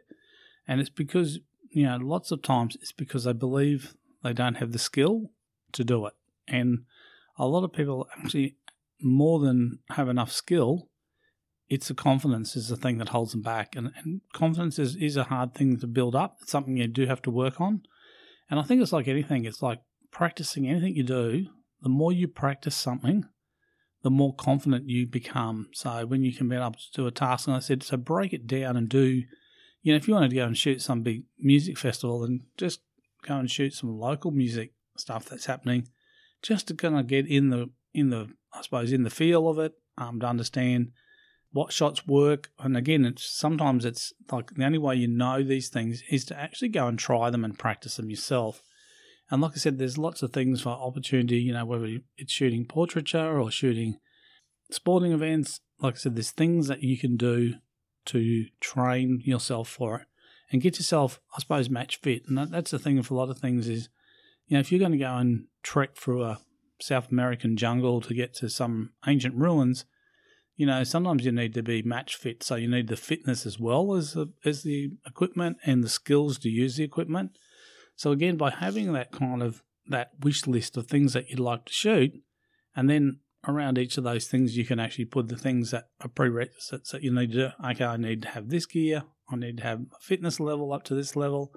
and 0.67 0.81
it's 0.81 0.91
because 0.91 1.39
you 1.71 1.85
know 1.85 1.97
lots 1.97 2.31
of 2.31 2.43
times 2.43 2.77
it's 2.81 2.93
because 2.93 3.25
they 3.25 3.33
believe 3.33 3.95
they 4.23 4.33
don't 4.33 4.57
have 4.57 4.73
the 4.73 4.79
skill 4.79 5.31
to 5.73 5.85
do 5.85 6.07
it, 6.07 6.15
and 6.49 6.81
a 7.39 7.47
lot 7.47 7.65
of 7.65 7.73
people 7.73 8.09
actually 8.19 8.57
more 9.01 9.41
than 9.41 9.79
have 9.91 10.09
enough 10.09 10.33
skill. 10.33 10.89
It's 11.69 11.89
the 11.89 11.95
confidence 11.95 12.55
is 12.55 12.69
the 12.69 12.77
thing 12.77 12.99
that 12.99 13.11
holds 13.11 13.33
them 13.33 13.41
back, 13.41 13.75
and, 13.75 13.93
and 13.97 14.21
confidence 14.35 14.79
is, 14.79 14.95
is 14.97 15.17
a 15.17 15.25
hard 15.25 15.55
thing 15.55 15.79
to 15.79 15.87
build 15.87 16.15
up. 16.15 16.37
It's 16.43 16.51
something 16.51 16.77
you 16.77 16.87
do 16.87 17.07
have 17.07 17.23
to 17.23 17.31
work 17.31 17.61
on, 17.61 17.83
and 18.51 18.61
I 18.61 18.63
think 18.63 18.83
it's 18.83 18.93
like 18.93 19.09
anything. 19.09 19.45
It's 19.45 19.63
like 19.63 19.81
practicing 20.11 20.69
anything 20.69 20.95
you 20.95 21.03
do, 21.03 21.47
the 21.81 21.89
more 21.89 22.13
you 22.13 22.29
practice 22.29 22.77
something, 22.77 23.25
the 24.03 24.11
more 24.11 24.35
confident 24.35 24.89
you 24.89 25.07
become. 25.07 25.69
So 25.73 26.07
when 26.07 26.25
you 26.25 26.33
can 26.33 26.49
be 26.49 26.57
able 26.57 26.73
to 26.73 26.93
do 26.93 27.07
a 27.07 27.11
task, 27.11 27.47
and 27.47 27.57
I 27.57 27.61
said, 27.61 27.83
so 27.83 27.97
break 27.97 28.33
it 28.33 28.47
down 28.47 28.77
and 28.77 28.89
do, 28.89 29.23
you 29.83 29.93
know, 29.93 29.97
if 29.97 30.09
you 30.09 30.15
want 30.15 30.29
to 30.29 30.37
go 30.37 30.45
and 30.45 30.59
shoot 30.59 30.83
some 30.83 31.03
big 31.03 31.25
music 31.39 31.79
festival, 31.79 32.21
then 32.21 32.41
just 32.57 32.81
go 33.27 33.37
and 33.37 33.51
shoot 33.51 33.75
some 33.75 33.99
local 33.99 34.31
music 34.31 34.73
stuff 34.97 35.27
that's 35.27 35.47
happening, 35.47 35.89
just 36.43 36.69
to 36.69 36.75
kind 36.75 36.99
of 36.99 37.07
get 37.07 37.27
in 37.27 37.51
the 37.51 37.71
in 37.95 38.11
the 38.11 38.29
I 38.53 38.63
suppose 38.63 38.93
in 38.93 39.03
the 39.03 39.11
feel 39.11 39.49
of 39.49 39.59
it, 39.59 39.75
um, 39.97 40.21
to 40.21 40.27
understand 40.27 40.93
what 41.53 41.73
shots 41.73 42.07
work. 42.07 42.51
And 42.59 42.77
again, 42.77 43.05
it's 43.05 43.25
sometimes 43.25 43.85
it's 43.85 44.13
like 44.31 44.55
the 44.55 44.65
only 44.65 44.79
way 44.79 44.97
you 44.97 45.09
know 45.09 45.43
these 45.43 45.69
things 45.69 46.03
is 46.11 46.25
to 46.27 46.39
actually 46.39 46.69
go 46.69 46.89
and 46.89 46.99
try 46.99 47.31
them 47.31 47.45
and 47.45 47.59
practice 47.59 47.97
them 47.97 48.11
yourself. 48.11 48.63
And 49.33 49.41
like 49.41 49.53
I 49.53 49.57
said, 49.57 49.79
there's 49.79 49.97
lots 49.97 50.23
of 50.23 50.31
things 50.31 50.61
for 50.61 50.69
opportunity, 50.69 51.39
you 51.39 51.55
know, 51.55 51.65
whether 51.65 51.89
it's 52.19 52.33
shooting 52.33 52.67
portraiture 52.67 53.41
or 53.41 53.51
shooting 53.51 53.97
sporting 54.71 55.13
events. 55.13 55.59
Like 55.81 55.95
I 55.95 55.97
said, 55.97 56.17
there's 56.17 56.33
things 56.33 56.69
that 56.69 56.83
you 56.83 56.99
can 56.99 57.17
do 57.17 57.55
to 58.05 58.45
train 58.61 59.23
yourself 59.25 59.71
for 59.71 60.01
it 60.01 60.07
and 60.51 60.61
get 60.61 60.77
yourself, 60.77 61.19
I 61.35 61.41
suppose, 61.41 61.71
match 61.71 61.97
fit. 61.97 62.25
And 62.29 62.37
that's 62.53 62.73
the 62.73 62.79
thing 62.79 62.99
of 62.99 63.11
a 63.11 63.15
lot 63.15 63.31
of 63.31 63.39
things 63.39 63.69
is, 63.69 63.89
you 64.49 64.55
know, 64.55 64.61
if 64.61 64.71
you're 64.71 64.79
going 64.79 64.93
to 64.93 64.99
go 64.99 65.17
and 65.17 65.47
trek 65.63 65.97
through 65.97 66.25
a 66.25 66.41
South 66.79 67.11
American 67.11 67.57
jungle 67.57 68.03
to 68.03 68.13
get 68.13 68.35
to 68.35 68.51
some 68.51 68.91
ancient 69.07 69.35
ruins, 69.35 69.87
you 70.57 70.67
know, 70.67 70.85
sometimes 70.85 71.25
you 71.25 71.33
need 71.33 71.55
to 71.55 71.63
be 71.63 71.81
match 71.81 72.17
fit. 72.17 72.43
So 72.43 72.57
you 72.57 72.69
need 72.69 72.89
the 72.89 72.97
fitness 72.97 73.47
as 73.47 73.59
well 73.59 73.95
as 73.95 74.13
the, 74.13 74.31
as 74.45 74.63
the 74.63 74.91
equipment 75.07 75.57
and 75.65 75.83
the 75.83 75.89
skills 75.89 76.39
to 76.41 76.51
use 76.51 76.77
the 76.77 76.85
equipment. 76.85 77.39
So 78.03 78.11
again, 78.11 78.37
by 78.37 78.51
having 78.51 78.95
that 78.95 79.13
kind 79.13 79.45
of 79.45 79.63
that 79.87 80.11
wish 80.19 80.49
list 80.49 80.77
of 80.77 80.89
things 80.89 81.13
that 81.13 81.31
you'd 81.31 81.39
like 81.39 81.67
to 81.67 81.73
shoot, 81.73 82.11
and 82.75 82.91
then 82.91 83.21
around 83.47 83.79
each 83.79 83.97
of 83.97 84.03
those 84.03 84.27
things, 84.27 84.57
you 84.57 84.65
can 84.65 84.81
actually 84.81 85.05
put 85.05 85.29
the 85.29 85.37
things 85.37 85.71
that 85.71 85.85
are 86.01 86.09
prerequisites 86.09 86.91
that 86.91 87.05
you 87.05 87.15
need 87.15 87.31
to 87.31 87.37
do. 87.37 87.49
Okay, 87.65 87.85
I 87.85 87.97
need 87.97 88.23
to 88.23 88.29
have 88.31 88.49
this 88.49 88.67
gear. 88.67 89.05
I 89.31 89.37
need 89.37 89.59
to 89.59 89.63
have 89.63 89.83
a 89.83 90.01
fitness 90.01 90.41
level 90.41 90.73
up 90.73 90.83
to 90.87 90.97
this 90.97 91.15
level. 91.15 91.53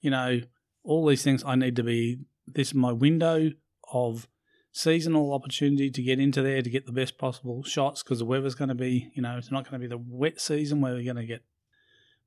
You 0.00 0.10
know, 0.10 0.40
all 0.82 1.06
these 1.06 1.22
things. 1.22 1.44
I 1.46 1.54
need 1.54 1.76
to 1.76 1.84
be. 1.84 2.22
This 2.44 2.74
my 2.74 2.90
window 2.90 3.52
of 3.92 4.26
seasonal 4.72 5.32
opportunity 5.32 5.92
to 5.92 6.02
get 6.02 6.18
into 6.18 6.42
there 6.42 6.60
to 6.60 6.70
get 6.70 6.86
the 6.86 6.92
best 6.92 7.18
possible 7.18 7.62
shots 7.62 8.02
because 8.02 8.18
the 8.18 8.24
weather's 8.24 8.56
going 8.56 8.70
to 8.70 8.74
be. 8.74 9.12
You 9.14 9.22
know, 9.22 9.38
it's 9.38 9.52
not 9.52 9.62
going 9.62 9.80
to 9.80 9.88
be 9.88 9.94
the 9.94 10.02
wet 10.04 10.40
season 10.40 10.80
where 10.80 10.94
we're 10.94 11.04
going 11.04 11.24
to 11.24 11.24
get 11.24 11.44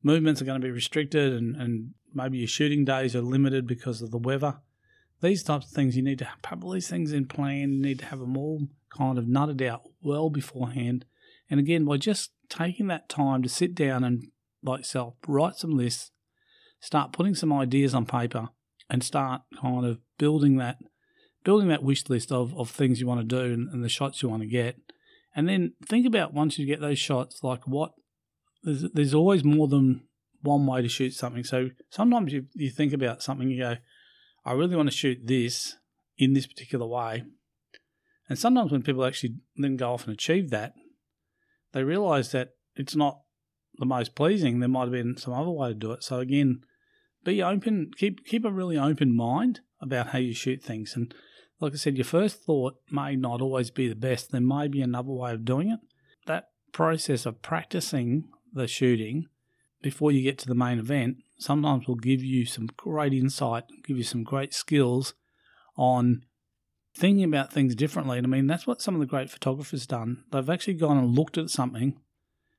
movements 0.04 0.42
are 0.42 0.46
going 0.46 0.60
to 0.60 0.66
be 0.66 0.72
restricted 0.72 1.34
and, 1.34 1.56
and 1.56 1.94
maybe 2.14 2.38
your 2.38 2.48
shooting 2.48 2.86
days 2.86 3.16
are 3.16 3.22
limited 3.22 3.68
because 3.68 4.02
of 4.02 4.12
the 4.12 4.18
weather. 4.18 4.58
These 5.22 5.44
types 5.44 5.68
of 5.68 5.72
things, 5.72 5.96
you 5.96 6.02
need 6.02 6.20
to 6.20 6.28
have 6.46 6.64
all 6.64 6.72
these 6.72 6.90
things 6.90 7.12
in 7.12 7.28
plan. 7.28 7.74
You 7.74 7.82
need 7.82 8.00
to 8.00 8.06
have 8.06 8.20
them 8.20 8.38
all 8.38 8.68
kind 8.90 9.18
of 9.18 9.26
nutted 9.26 9.62
out 9.66 9.84
well 10.02 10.30
beforehand. 10.30 11.06
And 11.50 11.60
again, 11.60 11.86
by 11.86 11.98
just 11.98 12.32
taking 12.50 12.88
that 12.88 13.10
time 13.10 13.44
to 13.44 13.50
sit 13.50 13.76
down 13.76 14.04
and, 14.04 14.24
like 14.64 14.80
yourself, 14.80 15.16
write 15.28 15.56
some 15.56 15.78
lists, 15.78 16.12
start 16.80 17.14
putting 17.14 17.36
some 17.36 17.54
ideas 17.54 17.94
on 17.94 18.06
paper, 18.06 18.50
and 18.90 19.04
start 19.04 19.42
kind 19.62 19.86
of 19.86 20.00
building 20.18 20.58
that 20.58 20.78
building 21.44 21.70
that 21.70 21.84
wish 21.84 22.08
list 22.08 22.32
of, 22.32 22.56
of 22.56 22.70
things 22.70 23.00
you 23.00 23.08
want 23.08 23.20
to 23.20 23.26
do 23.26 23.54
and, 23.54 23.68
and 23.70 23.84
the 23.84 23.90
shots 23.90 24.22
you 24.22 24.30
want 24.30 24.44
to 24.44 24.48
get. 24.48 24.78
And 25.36 25.50
then 25.50 25.74
think 25.84 26.06
about 26.06 26.34
once 26.34 26.60
you 26.60 26.68
get 26.68 26.82
those 26.82 27.00
shots, 27.00 27.44
like 27.44 27.66
what 27.66 27.94
there's, 28.64 28.86
there's 28.94 29.14
always 29.14 29.44
more 29.44 29.68
than 29.68 30.02
one 30.42 30.66
way 30.66 30.82
to 30.82 30.90
shoot 30.90 31.14
something. 31.14 31.44
So 31.44 31.70
sometimes 31.90 32.34
you, 32.34 32.46
you 32.54 32.70
think 32.70 32.94
about 32.94 33.22
something, 33.22 33.50
you 33.50 33.60
go, 33.60 33.76
I 34.46 34.54
really 34.54 34.76
want 34.76 34.90
to 34.90 34.96
shoot 34.96 35.20
this 35.24 35.76
in 36.18 36.34
this 36.34 36.48
particular 36.48 36.86
way. 36.86 37.24
And 38.30 38.40
sometimes 38.40 38.72
when 38.72 38.82
people 38.82 39.06
actually 39.06 39.36
then 39.58 39.76
go 39.76 39.94
off 39.94 40.06
and 40.06 40.14
achieve 40.14 40.50
that, 40.52 40.74
they 41.74 41.84
realize 41.84 42.32
that 42.32 42.50
it's 42.76 42.96
not 42.96 43.22
the 43.78 43.86
most 43.86 44.16
pleasing. 44.16 44.60
There 44.60 44.70
might 44.70 44.84
have 44.84 44.92
been 44.92 45.18
some 45.18 45.34
other 45.34 45.50
way 45.50 45.70
to 45.70 45.76
do 45.76 45.92
it. 45.92 46.04
So 46.04 46.20
again, 46.20 46.62
be 47.24 47.44
open, 47.44 47.92
keep 47.98 48.26
keep 48.26 48.46
a 48.46 48.52
really 48.52 48.78
open 48.78 49.16
mind 49.16 49.62
about 49.82 50.08
how 50.08 50.20
you 50.20 50.34
shoot 50.34 50.64
things. 50.64 50.96
And 50.96 51.14
like 51.60 51.74
I 51.74 51.76
said, 51.76 51.98
your 51.98 52.06
first 52.06 52.44
thought 52.44 52.76
may 52.90 53.16
not 53.16 53.42
always 53.42 53.70
be 53.70 53.88
the 53.88 53.96
best. 53.96 54.32
There 54.32 54.42
may 54.42 54.68
be 54.68 54.82
another 54.82 55.12
way 55.12 55.32
of 55.32 55.46
doing 55.46 55.70
it. 55.70 55.80
That 56.26 56.46
process 56.72 57.26
of 57.26 57.42
practicing 57.42 58.30
the 58.54 58.68
shooting 58.68 59.28
before 59.82 60.12
you 60.12 60.22
get 60.22 60.38
to 60.40 60.48
the 60.48 60.56
main 60.56 60.80
event 60.80 61.18
sometimes 61.38 61.88
will 61.88 61.96
give 61.96 62.24
you 62.24 62.46
some 62.46 62.68
great 62.78 63.14
insight, 63.14 63.64
give 63.84 63.98
you 63.98 64.04
some 64.04 64.24
great 64.24 64.54
skills 64.54 65.14
on 65.76 66.24
thinking 66.96 67.24
about 67.24 67.52
things 67.52 67.74
differently. 67.76 68.18
And 68.18 68.28
I 68.28 68.30
mean, 68.30 68.48
that's 68.48 68.68
what 68.68 68.82
some 68.82 68.94
of 68.94 69.00
the 69.00 69.08
great 69.08 69.30
photographers 69.30 69.88
done. 69.88 70.24
They've 70.32 70.50
actually 70.50 70.76
gone 70.76 70.98
and 70.98 71.16
looked 71.16 71.38
at 71.38 71.50
something 71.50 72.00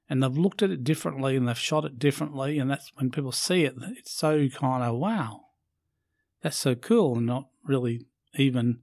and 0.08 0.22
they've 0.22 0.36
looked 0.36 0.62
at 0.62 0.70
it 0.70 0.84
differently 0.84 1.36
and 1.36 1.46
they've 1.46 1.58
shot 1.58 1.84
it 1.84 1.98
differently. 1.98 2.58
And 2.58 2.70
that's 2.70 2.90
when 2.96 3.10
people 3.10 3.32
see 3.32 3.64
it, 3.64 3.74
it's 3.96 4.12
so 4.12 4.48
kind 4.48 4.82
of, 4.82 4.96
wow, 4.96 5.42
that's 6.42 6.56
so 6.56 6.74
cool. 6.74 7.16
And 7.16 7.26
not 7.26 7.48
really 7.64 8.06
even, 8.34 8.80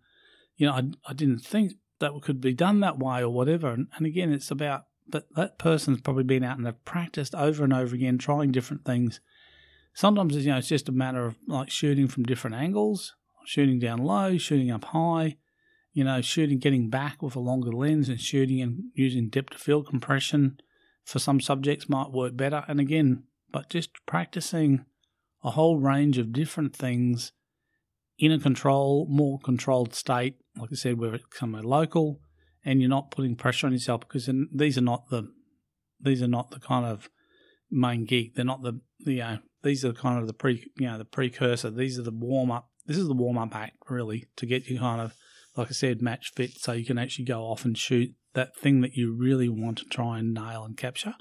you 0.56 0.68
know, 0.68 0.74
I, 0.74 0.84
I 1.08 1.14
didn't 1.14 1.40
think 1.40 1.74
that 2.00 2.14
could 2.22 2.40
be 2.40 2.54
done 2.54 2.80
that 2.80 3.00
way 3.00 3.22
or 3.22 3.30
whatever. 3.30 3.70
And, 3.70 3.88
and 3.98 4.06
again, 4.06 4.32
it's 4.32 4.52
about 4.52 4.86
but 5.10 5.28
that 5.36 5.58
person's 5.58 6.02
probably 6.02 6.24
been 6.24 6.44
out 6.44 6.58
and 6.58 6.66
they've 6.66 6.86
practiced 6.86 7.36
over 7.36 7.64
and 7.64 7.74
over 7.74 7.96
again, 7.96 8.18
trying 8.18 8.52
different 8.52 8.86
things. 8.86 9.20
Sometimes 9.94 10.36
you 10.36 10.52
know 10.52 10.58
it's 10.58 10.68
just 10.68 10.90
a 10.90 10.94
matter 10.94 11.26
of 11.26 11.36
like 11.48 11.70
shooting 11.70 12.08
from 12.08 12.24
different 12.24 12.56
angles, 12.56 13.16
shooting 13.46 13.80
down 13.80 14.00
low, 14.00 14.38
shooting 14.38 14.72
up 14.72 14.86
high, 14.86 15.38
you 15.94 16.04
know, 16.04 16.22
shooting 16.22 16.60
getting 16.60 16.90
back 16.90 17.22
with 17.22 17.36
a 17.36 17.40
longer 17.40 17.72
lens 17.72 18.10
and 18.10 18.22
shooting 18.22 18.62
and 18.62 18.84
using 18.94 19.30
depth 19.30 19.56
of 19.56 19.62
field 19.62 19.88
compression 19.88 20.60
for 21.04 21.20
some 21.20 21.42
subjects 21.42 21.90
might 21.90 22.12
work 22.12 22.38
better. 22.38 22.64
And 22.68 22.80
again, 22.80 23.24
but 23.52 23.70
just 23.70 23.90
practicing 24.06 24.86
a 25.44 25.52
whole 25.52 25.80
range 25.80 26.18
of 26.18 26.32
different 26.32 26.76
things 26.76 27.32
in 28.20 28.32
a 28.32 28.40
control, 28.40 29.08
more 29.10 29.40
controlled 29.40 29.96
state, 29.96 30.36
like 30.58 30.70
I 30.72 30.76
said, 30.76 31.00
where 31.00 31.16
it's 31.16 31.26
somewhere 31.34 31.64
local, 31.64 32.20
and 32.66 32.82
you're 32.82 32.90
not 32.90 33.12
putting 33.12 33.36
pressure 33.36 33.68
on 33.68 33.74
yourself 33.74 34.02
because 34.02 34.30
these 34.54 34.78
are 34.78 34.82
not 34.82 35.10
the 35.10 35.32
these 36.02 36.22
are 36.22 36.28
not 36.28 36.52
the 36.52 36.60
kind 36.60 36.86
of 36.86 37.10
main 37.70 38.06
gig. 38.06 38.36
They're 38.36 38.46
not 38.46 38.62
the 38.62 38.80
you 39.00 39.18
know 39.18 39.40
these 39.64 39.84
are 39.86 39.94
kind 39.94 40.20
of 40.20 40.28
the 40.28 40.34
pre 40.34 40.72
you 40.78 40.88
know 40.88 40.98
the 40.98 41.06
precursor. 41.06 41.70
These 41.70 42.00
are 42.00 42.04
the 42.04 42.12
warm 42.12 42.52
up. 42.52 42.70
This 42.86 42.98
is 42.98 43.08
the 43.08 43.14
warm 43.14 43.38
up 43.38 43.56
act 43.56 43.78
really 43.90 44.28
to 44.38 44.46
get 44.46 44.68
you 44.68 44.80
kind 44.80 45.02
of 45.02 45.14
like 45.56 45.70
I 45.70 45.72
said 45.72 46.02
match 46.02 46.32
fit 46.36 46.58
so 46.58 46.72
you 46.72 46.86
can 46.86 46.98
actually 46.98 47.26
go 47.26 47.42
off 47.42 47.66
and 47.66 47.78
shoot 47.78 48.14
that 48.34 48.56
thing 48.56 48.82
that 48.82 48.96
you 48.96 49.16
really 49.16 49.50
want 49.50 49.80
to 49.80 49.86
try 49.86 50.20
and 50.20 50.34
nail 50.34 50.64
and 50.64 50.78
capture. 50.78 51.16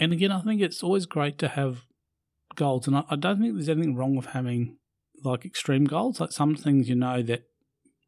And 0.00 0.12
again, 0.12 0.32
I 0.32 0.40
think 0.40 0.60
it's 0.60 0.82
always 0.82 1.06
great 1.06 1.38
to 1.38 1.48
have 1.48 1.82
goals, 2.54 2.86
and 2.86 2.96
I, 2.96 3.04
I 3.10 3.16
don't 3.16 3.40
think 3.40 3.54
there's 3.54 3.68
anything 3.68 3.96
wrong 3.96 4.16
with 4.16 4.26
having 4.26 4.78
like 5.24 5.44
extreme 5.44 5.84
goals. 5.84 6.20
Like 6.20 6.32
some 6.32 6.54
things 6.54 6.88
you 6.88 6.94
know 6.94 7.22
that 7.22 7.44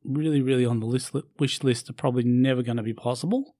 really, 0.04 0.40
really 0.40 0.64
on 0.64 0.80
the 0.80 0.87
list 0.87 1.14
wish 1.38 1.62
list 1.62 1.90
are 1.90 1.95
probably 1.95 2.25
never 2.25 2.62
going 2.62 2.76
to 2.76 2.83
be 2.83 2.95
possible, 2.95 3.57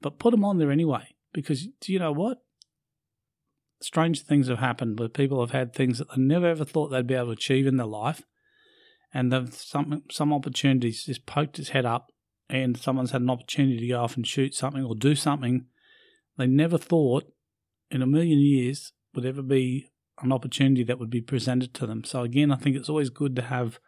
but 0.00 0.18
put 0.18 0.30
them 0.30 0.44
on 0.44 0.58
there 0.58 0.70
anyway 0.70 1.14
because 1.32 1.68
do 1.80 1.92
you 1.92 1.98
know 1.98 2.12
what? 2.12 2.38
Strange 3.82 4.22
things 4.22 4.48
have 4.48 4.58
happened 4.58 4.98
where 4.98 5.08
people 5.08 5.40
have 5.40 5.52
had 5.52 5.72
things 5.72 5.98
that 5.98 6.08
they 6.10 6.20
never 6.20 6.46
ever 6.46 6.64
thought 6.64 6.88
they'd 6.88 7.06
be 7.06 7.14
able 7.14 7.26
to 7.26 7.32
achieve 7.32 7.66
in 7.66 7.76
their 7.76 7.86
life, 7.86 8.22
and 9.12 9.32
some 9.54 10.02
some 10.10 10.32
opportunities 10.32 11.04
just 11.04 11.26
poked 11.26 11.58
its 11.58 11.70
head 11.70 11.86
up, 11.86 12.12
and 12.48 12.76
someone's 12.76 13.12
had 13.12 13.22
an 13.22 13.30
opportunity 13.30 13.78
to 13.78 13.88
go 13.88 14.02
off 14.02 14.16
and 14.16 14.26
shoot 14.26 14.54
something 14.54 14.84
or 14.84 14.94
do 14.94 15.14
something 15.14 15.66
they 16.36 16.46
never 16.46 16.78
thought 16.78 17.24
in 17.90 18.02
a 18.02 18.06
million 18.06 18.38
years 18.38 18.92
would 19.14 19.26
ever 19.26 19.42
be 19.42 19.90
an 20.22 20.32
opportunity 20.32 20.84
that 20.84 20.98
would 20.98 21.10
be 21.10 21.20
presented 21.20 21.74
to 21.74 21.86
them. 21.86 22.04
So 22.04 22.22
again, 22.22 22.50
I 22.50 22.56
think 22.56 22.76
it's 22.76 22.88
always 22.88 23.10
good 23.10 23.36
to 23.36 23.42
have 23.42 23.78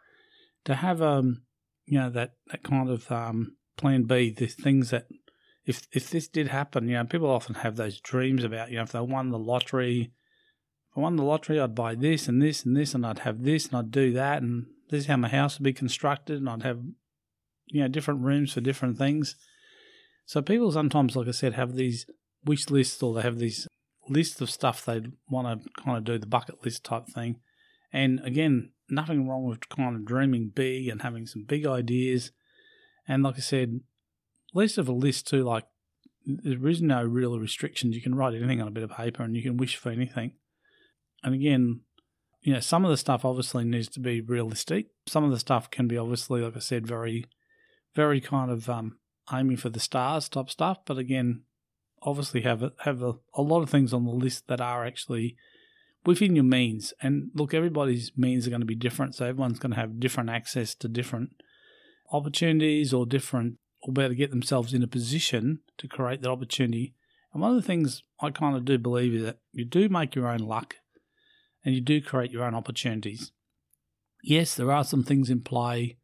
to 0.65 0.75
have 0.75 1.01
um 1.01 1.43
you 1.85 1.99
know 1.99 2.09
that 2.09 2.33
that 2.51 2.63
kind 2.63 2.89
of 2.89 3.11
um, 3.11 3.55
plan 3.77 4.03
B, 4.03 4.29
the 4.31 4.47
things 4.47 4.89
that 4.91 5.07
if 5.65 5.87
if 5.91 6.09
this 6.09 6.27
did 6.27 6.47
happen, 6.47 6.87
you 6.87 6.95
know, 6.95 7.05
people 7.05 7.29
often 7.29 7.55
have 7.55 7.75
those 7.75 7.99
dreams 7.99 8.43
about, 8.43 8.69
you 8.69 8.77
know, 8.77 8.83
if 8.83 8.91
they 8.91 8.99
won 8.99 9.29
the 9.29 9.39
lottery, 9.39 10.11
if 10.91 10.97
I 10.97 11.01
won 11.01 11.15
the 11.15 11.23
lottery, 11.23 11.59
I'd 11.59 11.75
buy 11.75 11.95
this 11.95 12.27
and 12.27 12.41
this 12.41 12.65
and 12.65 12.75
this, 12.75 12.93
and 12.93 13.05
I'd 13.05 13.19
have 13.19 13.43
this 13.43 13.67
and 13.67 13.77
I'd 13.77 13.91
do 13.91 14.11
that, 14.13 14.41
and 14.41 14.65
this 14.89 15.01
is 15.01 15.07
how 15.07 15.17
my 15.17 15.29
house 15.29 15.57
would 15.57 15.63
be 15.63 15.73
constructed, 15.73 16.37
and 16.37 16.49
I'd 16.49 16.63
have, 16.63 16.81
you 17.67 17.81
know, 17.81 17.87
different 17.87 18.21
rooms 18.21 18.53
for 18.53 18.61
different 18.61 18.97
things. 18.97 19.35
So 20.25 20.41
people 20.41 20.71
sometimes, 20.71 21.15
like 21.15 21.27
I 21.27 21.31
said, 21.31 21.53
have 21.53 21.75
these 21.75 22.05
wish 22.45 22.69
lists 22.69 23.01
or 23.01 23.13
they 23.13 23.21
have 23.21 23.39
these 23.39 23.67
lists 24.09 24.41
of 24.41 24.49
stuff 24.49 24.85
they 24.85 25.01
want 25.29 25.63
to 25.63 25.69
kind 25.81 25.97
of 25.97 26.03
do, 26.03 26.17
the 26.17 26.27
bucket 26.27 26.63
list 26.63 26.83
type 26.83 27.07
thing. 27.07 27.39
And 27.91 28.19
again, 28.23 28.71
nothing 28.89 29.27
wrong 29.27 29.45
with 29.45 29.69
kind 29.69 29.95
of 29.95 30.05
dreaming 30.05 30.51
big 30.53 30.87
and 30.87 31.01
having 31.01 31.25
some 31.25 31.43
big 31.43 31.65
ideas. 31.65 32.31
And 33.07 33.23
like 33.23 33.35
I 33.35 33.41
said, 33.41 33.81
least 34.53 34.77
of 34.77 34.87
a 34.87 34.93
list 34.93 35.27
too, 35.27 35.43
like 35.43 35.65
there 36.25 36.67
is 36.67 36.81
no 36.81 37.03
real 37.03 37.39
restrictions. 37.39 37.95
You 37.95 38.01
can 38.01 38.15
write 38.15 38.35
anything 38.35 38.61
on 38.61 38.67
a 38.67 38.71
bit 38.71 38.83
of 38.83 38.91
paper 38.91 39.23
and 39.23 39.35
you 39.35 39.43
can 39.43 39.57
wish 39.57 39.75
for 39.75 39.89
anything. 39.89 40.33
And 41.23 41.33
again, 41.33 41.81
you 42.41 42.53
know, 42.53 42.59
some 42.59 42.83
of 42.83 42.91
the 42.91 42.97
stuff 42.97 43.23
obviously 43.23 43.63
needs 43.63 43.87
to 43.89 43.99
be 43.99 44.21
realistic. 44.21 44.87
Some 45.07 45.23
of 45.23 45.31
the 45.31 45.39
stuff 45.39 45.71
can 45.71 45.87
be 45.87 45.97
obviously, 45.97 46.41
like 46.41 46.57
I 46.57 46.59
said, 46.59 46.85
very, 46.85 47.25
very 47.95 48.19
kind 48.19 48.51
of 48.51 48.69
um, 48.69 48.97
aiming 49.31 49.57
for 49.57 49.69
the 49.69 49.79
stars 49.79 50.27
type 50.27 50.49
stuff. 50.49 50.79
But 50.85 50.97
again, 50.97 51.43
obviously 52.01 52.41
have 52.41 52.63
have 52.79 53.01
a, 53.01 53.13
a 53.33 53.41
lot 53.41 53.61
of 53.61 53.69
things 53.69 53.93
on 53.93 54.05
the 54.05 54.11
list 54.11 54.47
that 54.47 54.59
are 54.59 54.85
actually 54.85 55.37
within 56.05 56.35
your 56.35 56.43
means. 56.43 56.93
And 57.01 57.29
look, 57.33 57.53
everybody's 57.53 58.11
means 58.17 58.45
are 58.45 58.49
going 58.49 58.61
to 58.61 58.65
be 58.65 58.75
different, 58.75 59.15
so 59.15 59.25
everyone's 59.25 59.59
going 59.59 59.73
to 59.73 59.79
have 59.79 59.99
different 59.99 60.29
access 60.29 60.75
to 60.75 60.87
different 60.87 61.31
opportunities 62.11 62.93
or 62.93 63.05
different 63.05 63.57
or 63.81 63.93
better 63.93 64.13
get 64.13 64.29
themselves 64.29 64.73
in 64.73 64.83
a 64.83 64.87
position 64.87 65.59
to 65.77 65.87
create 65.87 66.21
that 66.21 66.29
opportunity. 66.29 66.93
And 67.33 67.41
one 67.41 67.51
of 67.51 67.57
the 67.57 67.67
things 67.67 68.03
I 68.21 68.29
kind 68.29 68.55
of 68.55 68.65
do 68.65 68.77
believe 68.77 69.13
is 69.13 69.23
that 69.23 69.39
you 69.51 69.65
do 69.65 69.89
make 69.89 70.15
your 70.15 70.27
own 70.27 70.39
luck 70.39 70.75
and 71.65 71.75
you 71.75 71.81
do 71.81 72.01
create 72.01 72.31
your 72.31 72.43
own 72.43 72.55
opportunities. 72.55 73.31
Yes, 74.23 74.55
there 74.55 74.71
are 74.71 74.85
some 74.85 75.03
things 75.03 75.29
in 75.29 75.41
play 75.41 75.97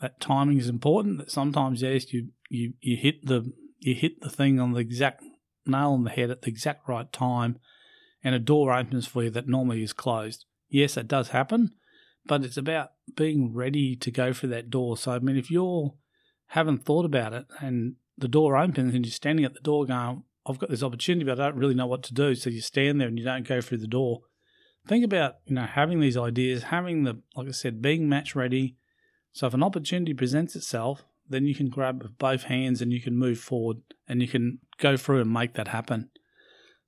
that 0.00 0.20
timing 0.20 0.58
is 0.58 0.68
important. 0.68 1.18
That 1.18 1.30
sometimes 1.30 1.82
yes, 1.82 2.12
you, 2.12 2.28
you, 2.48 2.74
you 2.80 2.96
hit 2.96 3.26
the 3.26 3.52
you 3.80 3.94
hit 3.94 4.20
the 4.20 4.30
thing 4.30 4.60
on 4.60 4.72
the 4.72 4.80
exact 4.80 5.22
nail 5.66 5.92
on 5.92 6.04
the 6.04 6.10
head 6.10 6.30
at 6.30 6.42
the 6.42 6.48
exact 6.48 6.88
right 6.88 7.12
time 7.12 7.58
and 8.22 8.34
a 8.34 8.38
door 8.38 8.72
opens 8.72 9.06
for 9.06 9.24
you 9.24 9.30
that 9.30 9.48
normally 9.48 9.82
is 9.82 9.92
closed. 9.92 10.44
Yes, 10.68 10.94
that 10.94 11.08
does 11.08 11.28
happen, 11.28 11.70
but 12.26 12.44
it's 12.44 12.56
about 12.56 12.90
being 13.16 13.54
ready 13.54 13.96
to 13.96 14.10
go 14.10 14.32
for 14.32 14.46
that 14.48 14.70
door. 14.70 14.96
So 14.96 15.12
I 15.12 15.18
mean 15.18 15.36
if 15.36 15.50
you're 15.50 15.94
haven't 16.48 16.84
thought 16.84 17.04
about 17.04 17.32
it 17.32 17.46
and 17.60 17.96
the 18.16 18.28
door 18.28 18.56
opens 18.56 18.94
and 18.94 19.04
you're 19.04 19.12
standing 19.12 19.44
at 19.44 19.54
the 19.54 19.60
door 19.60 19.86
going, 19.86 20.22
I've 20.46 20.58
got 20.58 20.70
this 20.70 20.82
opportunity, 20.82 21.24
but 21.24 21.38
I 21.38 21.48
don't 21.48 21.58
really 21.58 21.74
know 21.74 21.86
what 21.86 22.02
to 22.04 22.14
do. 22.14 22.34
So 22.34 22.50
you 22.50 22.60
stand 22.60 23.00
there 23.00 23.08
and 23.08 23.18
you 23.18 23.24
don't 23.24 23.46
go 23.46 23.60
through 23.60 23.78
the 23.78 23.86
door. 23.86 24.22
Think 24.86 25.04
about, 25.04 25.36
you 25.44 25.54
know, 25.54 25.66
having 25.66 26.00
these 26.00 26.16
ideas, 26.16 26.64
having 26.64 27.04
the, 27.04 27.20
like 27.36 27.48
I 27.48 27.52
said, 27.52 27.82
being 27.82 28.08
match 28.08 28.34
ready. 28.34 28.76
So 29.32 29.46
if 29.46 29.54
an 29.54 29.62
opportunity 29.62 30.14
presents 30.14 30.56
itself, 30.56 31.04
then 31.28 31.44
you 31.44 31.54
can 31.54 31.68
grab 31.68 32.16
both 32.18 32.44
hands 32.44 32.80
and 32.80 32.92
you 32.92 33.02
can 33.02 33.16
move 33.16 33.38
forward 33.38 33.78
and 34.08 34.22
you 34.22 34.28
can 34.28 34.60
go 34.78 34.96
through 34.96 35.20
and 35.20 35.32
make 35.32 35.52
that 35.54 35.68
happen. 35.68 36.08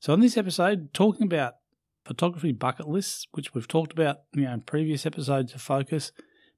So 0.00 0.12
in 0.12 0.20
this 0.20 0.36
episode, 0.36 0.92
talking 0.92 1.26
about 1.26 1.54
photography 2.04 2.52
bucket 2.52 2.88
lists, 2.88 3.26
which 3.32 3.54
we've 3.54 3.68
talked 3.68 3.92
about, 3.92 4.18
you 4.34 4.42
know, 4.42 4.52
in 4.52 4.62
previous 4.62 5.06
episodes 5.06 5.54
of 5.54 5.62
Focus. 5.62 6.10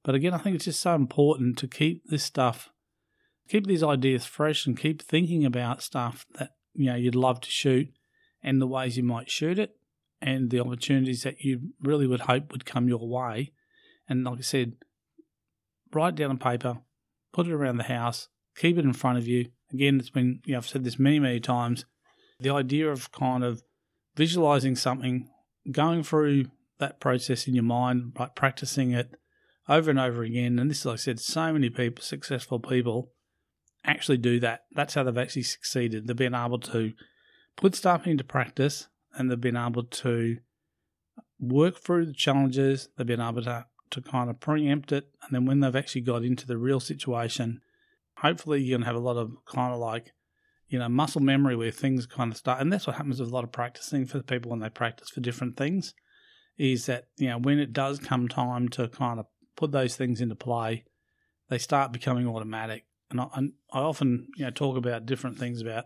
But 0.03 0.15
again, 0.15 0.33
I 0.33 0.37
think 0.37 0.55
it's 0.55 0.65
just 0.65 0.81
so 0.81 0.95
important 0.95 1.57
to 1.59 1.67
keep 1.67 2.03
this 2.07 2.23
stuff 2.23 2.69
keep 3.47 3.67
these 3.67 3.83
ideas 3.83 4.25
fresh 4.25 4.65
and 4.65 4.77
keep 4.77 5.01
thinking 5.01 5.45
about 5.45 5.81
stuff 5.81 6.25
that 6.37 6.51
you 6.73 6.87
know 6.87 6.95
you'd 6.95 7.15
love 7.15 7.41
to 7.41 7.49
shoot 7.49 7.89
and 8.41 8.61
the 8.61 8.67
ways 8.67 8.97
you 8.97 9.03
might 9.03 9.29
shoot 9.29 9.59
it 9.59 9.75
and 10.21 10.49
the 10.49 10.59
opportunities 10.59 11.23
that 11.23 11.41
you 11.41 11.73
really 11.81 12.07
would 12.07 12.21
hope 12.21 12.51
would 12.51 12.65
come 12.65 12.87
your 12.87 13.07
way. 13.07 13.51
And 14.07 14.23
like 14.23 14.39
I 14.39 14.41
said, 14.41 14.73
write 15.93 16.15
down 16.15 16.29
on 16.29 16.37
paper, 16.37 16.77
put 17.33 17.47
it 17.47 17.53
around 17.53 17.77
the 17.77 17.83
house, 17.83 18.29
keep 18.55 18.77
it 18.77 18.85
in 18.85 18.93
front 18.93 19.17
of 19.17 19.27
you. 19.27 19.49
Again, 19.73 19.99
it's 19.99 20.09
been 20.09 20.41
you 20.45 20.53
know 20.53 20.59
I've 20.59 20.67
said 20.67 20.83
this 20.83 20.99
many 20.99 21.19
many 21.19 21.39
times. 21.39 21.85
The 22.39 22.49
idea 22.49 22.89
of 22.89 23.11
kind 23.11 23.43
of 23.43 23.63
visualizing 24.15 24.75
something, 24.75 25.29
going 25.71 26.03
through 26.03 26.45
that 26.79 26.99
process 26.99 27.47
in 27.47 27.53
your 27.53 27.63
mind, 27.63 28.13
like 28.17 28.35
practicing 28.35 28.91
it 28.91 29.15
over 29.69 29.89
and 29.89 29.99
over 29.99 30.23
again. 30.23 30.59
And 30.59 30.69
this 30.69 30.79
is, 30.79 30.85
like 30.85 30.93
I 30.93 30.97
said, 30.97 31.19
so 31.19 31.53
many 31.53 31.69
people, 31.69 32.03
successful 32.03 32.59
people, 32.59 33.11
actually 33.85 34.17
do 34.17 34.39
that. 34.41 34.65
That's 34.73 34.93
how 34.93 35.03
they've 35.03 35.17
actually 35.17 35.43
succeeded. 35.43 36.07
They've 36.07 36.15
been 36.15 36.35
able 36.35 36.59
to 36.59 36.93
put 37.55 37.75
stuff 37.75 38.07
into 38.07 38.23
practice 38.23 38.87
and 39.15 39.29
they've 39.29 39.39
been 39.39 39.57
able 39.57 39.83
to 39.83 40.37
work 41.39 41.79
through 41.79 42.07
the 42.07 42.13
challenges. 42.13 42.89
They've 42.97 43.07
been 43.07 43.21
able 43.21 43.43
to, 43.43 43.65
to 43.91 44.01
kind 44.01 44.29
of 44.29 44.39
preempt 44.39 44.91
it. 44.91 45.09
And 45.21 45.33
then 45.33 45.45
when 45.45 45.59
they've 45.59 45.75
actually 45.75 46.01
got 46.01 46.23
into 46.23 46.47
the 46.47 46.57
real 46.57 46.79
situation, 46.79 47.61
hopefully 48.17 48.61
you're 48.61 48.77
going 48.77 48.81
to 48.81 48.87
have 48.87 48.95
a 48.95 48.99
lot 48.99 49.17
of 49.17 49.31
kind 49.45 49.73
of 49.73 49.79
like, 49.79 50.11
you 50.73 50.79
know, 50.79 50.89
muscle 50.89 51.21
memory 51.21 51.55
where 51.55 51.71
things 51.71 52.05
kind 52.05 52.31
of 52.31 52.37
start. 52.37 52.59
And 52.59 52.73
that's 52.73 52.87
what 52.87 52.95
happens 52.95 53.19
with 53.19 53.29
a 53.29 53.33
lot 53.33 53.43
of 53.43 53.51
practicing 53.51 54.05
for 54.05 54.21
people 54.21 54.51
when 54.51 54.59
they 54.59 54.69
practice 54.69 55.09
for 55.09 55.21
different 55.21 55.55
things 55.55 55.93
is 56.57 56.87
that, 56.87 57.05
you 57.17 57.29
know, 57.29 57.37
when 57.37 57.59
it 57.59 57.73
does 57.73 57.99
come 57.99 58.27
time 58.27 58.67
to 58.69 58.87
kind 58.87 59.19
of 59.19 59.27
put 59.55 59.71
those 59.71 59.95
things 59.95 60.19
into 60.19 60.35
play, 60.35 60.83
they 61.49 61.57
start 61.57 61.91
becoming 61.91 62.27
automatic 62.27 62.85
and 63.13 63.21
I, 63.21 63.27
and 63.35 63.53
I 63.71 63.79
often 63.79 64.27
you 64.35 64.45
know 64.45 64.51
talk 64.51 64.75
about 64.75 65.05
different 65.05 65.37
things 65.37 65.61
about 65.61 65.85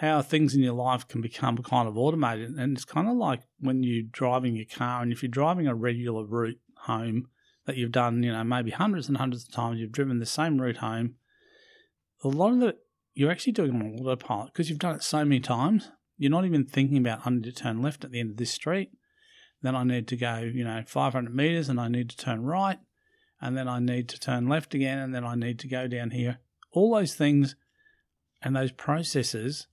how 0.00 0.22
things 0.22 0.54
in 0.54 0.62
your 0.62 0.74
life 0.74 1.06
can 1.06 1.20
become 1.20 1.58
kind 1.58 1.88
of 1.88 1.98
automated. 1.98 2.50
And 2.50 2.76
it's 2.76 2.84
kind 2.84 3.08
of 3.08 3.16
like 3.16 3.42
when 3.58 3.82
you're 3.82 4.04
driving 4.10 4.54
your 4.54 4.64
car, 4.64 5.02
and 5.02 5.12
if 5.12 5.22
you're 5.22 5.30
driving 5.30 5.66
a 5.66 5.74
regular 5.74 6.24
route 6.24 6.60
home 6.82 7.28
that 7.66 7.76
you've 7.76 7.92
done, 7.92 8.22
you 8.22 8.32
know, 8.32 8.44
maybe 8.44 8.70
hundreds 8.70 9.08
and 9.08 9.16
hundreds 9.16 9.44
of 9.44 9.52
times, 9.52 9.80
you've 9.80 9.92
driven 9.92 10.20
the 10.20 10.26
same 10.26 10.60
route 10.60 10.76
home. 10.78 11.16
A 12.22 12.28
lot 12.28 12.52
of 12.52 12.62
it 12.62 12.78
you're 13.18 13.30
actually 13.30 13.52
doing 13.52 13.72
on 13.72 13.98
autopilot 14.00 14.52
because 14.52 14.70
you've 14.70 14.78
done 14.78 14.94
it 14.94 15.02
so 15.02 15.24
many 15.24 15.40
times. 15.40 15.90
You're 16.16 16.30
not 16.30 16.44
even 16.44 16.64
thinking 16.64 16.98
about 16.98 17.26
I 17.26 17.30
need 17.30 17.44
to 17.44 17.52
turn 17.52 17.82
left 17.82 18.04
at 18.04 18.10
the 18.10 18.20
end 18.20 18.30
of 18.30 18.36
this 18.36 18.50
street. 18.52 18.90
Then 19.62 19.74
I 19.74 19.82
need 19.82 20.06
to 20.08 20.16
go, 20.16 20.38
you 20.38 20.64
know, 20.64 20.82
500 20.86 21.34
meters, 21.34 21.68
and 21.68 21.80
I 21.80 21.88
need 21.88 22.10
to 22.10 22.16
turn 22.16 22.44
right 22.44 22.78
and 23.40 23.56
then 23.56 23.68
I 23.68 23.78
need 23.78 24.08
to 24.08 24.18
turn 24.18 24.48
left 24.48 24.74
again, 24.74 24.98
and 24.98 25.14
then 25.14 25.24
I 25.24 25.34
need 25.34 25.58
to 25.60 25.68
go 25.68 25.86
down 25.86 26.10
here. 26.10 26.38
All 26.72 26.94
those 26.94 27.14
things 27.14 27.54
and 28.42 28.54
those 28.54 28.72
processes 28.72 29.68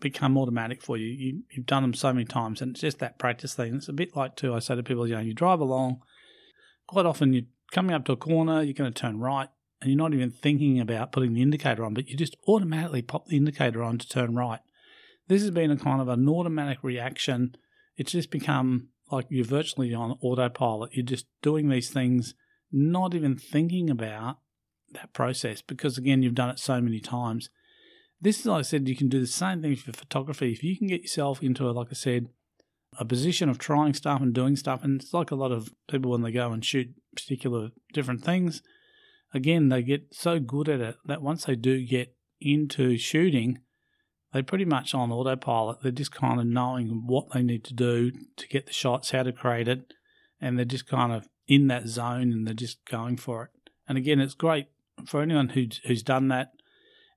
become 0.00 0.38
automatic 0.38 0.80
for 0.82 0.96
you. 0.96 1.06
you 1.06 1.42
you've 1.50 1.66
done 1.66 1.82
them 1.82 1.94
so 1.94 2.12
many 2.12 2.24
times, 2.24 2.62
and 2.62 2.72
it's 2.72 2.80
just 2.80 2.98
that 3.00 3.18
practice 3.18 3.54
thing. 3.54 3.76
It's 3.76 3.88
a 3.88 3.92
bit 3.92 4.16
like, 4.16 4.36
too, 4.36 4.54
I 4.54 4.60
say 4.60 4.76
to 4.76 4.82
people, 4.82 5.06
you 5.06 5.14
know, 5.14 5.20
you 5.20 5.34
drive 5.34 5.60
along, 5.60 6.00
quite 6.86 7.06
often 7.06 7.32
you're 7.32 7.44
coming 7.72 7.94
up 7.94 8.04
to 8.06 8.12
a 8.12 8.16
corner, 8.16 8.62
you're 8.62 8.74
going 8.74 8.92
to 8.92 9.00
turn 9.00 9.18
right, 9.18 9.48
and 9.80 9.90
you're 9.90 9.98
not 9.98 10.14
even 10.14 10.30
thinking 10.30 10.80
about 10.80 11.12
putting 11.12 11.34
the 11.34 11.42
indicator 11.42 11.84
on, 11.84 11.94
but 11.94 12.08
you 12.08 12.16
just 12.16 12.36
automatically 12.46 13.02
pop 13.02 13.26
the 13.26 13.36
indicator 13.36 13.82
on 13.82 13.98
to 13.98 14.08
turn 14.08 14.34
right. 14.34 14.60
This 15.28 15.42
has 15.42 15.50
been 15.50 15.70
a 15.70 15.76
kind 15.76 16.00
of 16.00 16.08
an 16.08 16.28
automatic 16.28 16.78
reaction. 16.82 17.54
It's 17.96 18.12
just 18.12 18.30
become 18.30 18.88
like 19.10 19.26
you're 19.28 19.44
virtually 19.44 19.94
on 19.94 20.18
autopilot. 20.22 20.94
You're 20.94 21.04
just 21.04 21.26
doing 21.42 21.68
these 21.68 21.90
things 21.90 22.34
not 22.72 23.14
even 23.14 23.36
thinking 23.36 23.88
about 23.90 24.38
that 24.92 25.12
process 25.12 25.62
because, 25.62 25.98
again, 25.98 26.22
you've 26.22 26.34
done 26.34 26.50
it 26.50 26.58
so 26.58 26.80
many 26.80 27.00
times. 27.00 27.50
This 28.20 28.40
is, 28.40 28.46
like 28.46 28.60
I 28.60 28.62
said, 28.62 28.88
you 28.88 28.96
can 28.96 29.08
do 29.08 29.20
the 29.20 29.26
same 29.26 29.62
thing 29.62 29.76
for 29.76 29.92
photography. 29.92 30.52
If 30.52 30.64
you 30.64 30.76
can 30.76 30.88
get 30.88 31.02
yourself 31.02 31.42
into, 31.42 31.68
a, 31.68 31.72
like 31.72 31.88
I 31.90 31.94
said, 31.94 32.28
a 32.98 33.04
position 33.04 33.48
of 33.48 33.58
trying 33.58 33.94
stuff 33.94 34.20
and 34.20 34.34
doing 34.34 34.56
stuff, 34.56 34.82
and 34.82 35.00
it's 35.00 35.14
like 35.14 35.30
a 35.30 35.36
lot 35.36 35.52
of 35.52 35.70
people 35.88 36.10
when 36.10 36.22
they 36.22 36.32
go 36.32 36.50
and 36.50 36.64
shoot 36.64 36.88
particular 37.14 37.70
different 37.92 38.24
things, 38.24 38.62
again, 39.34 39.68
they 39.68 39.82
get 39.82 40.14
so 40.14 40.38
good 40.40 40.68
at 40.68 40.80
it 40.80 40.96
that 41.06 41.22
once 41.22 41.44
they 41.44 41.56
do 41.56 41.84
get 41.84 42.14
into 42.40 42.96
shooting, 42.96 43.60
they're 44.32 44.42
pretty 44.42 44.64
much 44.64 44.94
on 44.94 45.10
autopilot. 45.10 45.78
They're 45.82 45.92
just 45.92 46.12
kind 46.12 46.40
of 46.40 46.46
knowing 46.46 47.04
what 47.06 47.32
they 47.32 47.42
need 47.42 47.64
to 47.64 47.74
do 47.74 48.10
to 48.10 48.48
get 48.48 48.66
the 48.66 48.72
shots, 48.72 49.10
how 49.10 49.22
to 49.22 49.32
create 49.32 49.68
it, 49.68 49.92
and 50.40 50.58
they're 50.58 50.64
just 50.64 50.86
kind 50.86 51.12
of 51.12 51.28
in 51.46 51.66
that 51.68 51.88
zone 51.88 52.32
and 52.32 52.46
they're 52.46 52.54
just 52.54 52.84
going 52.84 53.16
for 53.16 53.44
it. 53.44 53.70
And 53.88 53.96
again, 53.96 54.20
it's 54.20 54.34
great 54.34 54.68
for 55.06 55.22
anyone 55.22 55.50
who's 55.50 55.80
who's 55.84 56.02
done 56.02 56.28
that 56.28 56.52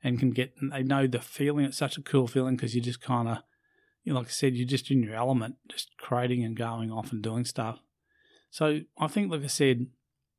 and 0.03 0.19
can 0.19 0.31
get 0.31 0.53
they 0.61 0.83
know 0.83 1.07
the 1.07 1.19
feeling. 1.19 1.65
It's 1.65 1.77
such 1.77 1.97
a 1.97 2.01
cool 2.01 2.27
feeling 2.27 2.55
because 2.55 2.73
you're 2.73 2.83
just 2.83 3.01
kind 3.01 3.27
of, 3.27 3.39
you 4.03 4.13
know, 4.13 4.19
like 4.19 4.27
I 4.27 4.31
said, 4.31 4.55
you're 4.55 4.67
just 4.67 4.89
in 4.89 5.03
your 5.03 5.15
element, 5.15 5.55
just 5.69 5.89
creating 5.97 6.43
and 6.43 6.55
going 6.55 6.91
off 6.91 7.11
and 7.11 7.21
doing 7.21 7.43
stuff. 7.43 7.79
So 8.49 8.81
I 8.97 9.07
think, 9.07 9.31
like 9.31 9.43
I 9.43 9.47
said, 9.47 9.87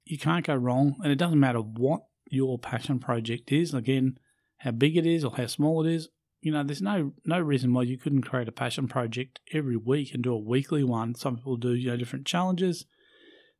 you 0.04 0.18
can't 0.18 0.46
go 0.46 0.54
wrong, 0.54 0.96
and 1.02 1.12
it 1.12 1.16
doesn't 1.16 1.40
matter 1.40 1.60
what 1.60 2.02
your 2.30 2.58
passion 2.58 2.98
project 2.98 3.52
is. 3.52 3.74
Again, 3.74 4.18
how 4.58 4.70
big 4.70 4.96
it 4.96 5.06
is 5.06 5.24
or 5.24 5.34
how 5.36 5.46
small 5.46 5.84
it 5.86 5.92
is. 5.92 6.08
You 6.40 6.52
know, 6.52 6.64
there's 6.64 6.82
no 6.82 7.12
no 7.24 7.40
reason 7.40 7.72
why 7.72 7.82
you 7.82 7.98
couldn't 7.98 8.22
create 8.22 8.48
a 8.48 8.52
passion 8.52 8.88
project 8.88 9.40
every 9.52 9.76
week 9.76 10.12
and 10.12 10.24
do 10.24 10.34
a 10.34 10.38
weekly 10.38 10.82
one. 10.82 11.14
Some 11.14 11.36
people 11.36 11.56
do, 11.56 11.74
you 11.74 11.90
know, 11.90 11.96
different 11.96 12.26
challenges. 12.26 12.84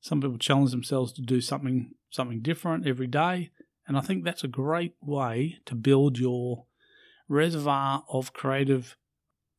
Some 0.00 0.20
people 0.20 0.38
challenge 0.38 0.72
themselves 0.72 1.12
to 1.12 1.22
do 1.22 1.40
something 1.40 1.92
something 2.11 2.42
different 2.42 2.87
every 2.87 3.07
day, 3.07 3.50
and 3.87 3.96
I 3.96 4.00
think 4.00 4.24
that's 4.24 4.44
a 4.44 4.48
great 4.48 4.94
way 5.00 5.59
to 5.66 5.74
build 5.74 6.18
your 6.18 6.66
reservoir 7.28 8.05
of 8.09 8.33
creative 8.33 8.96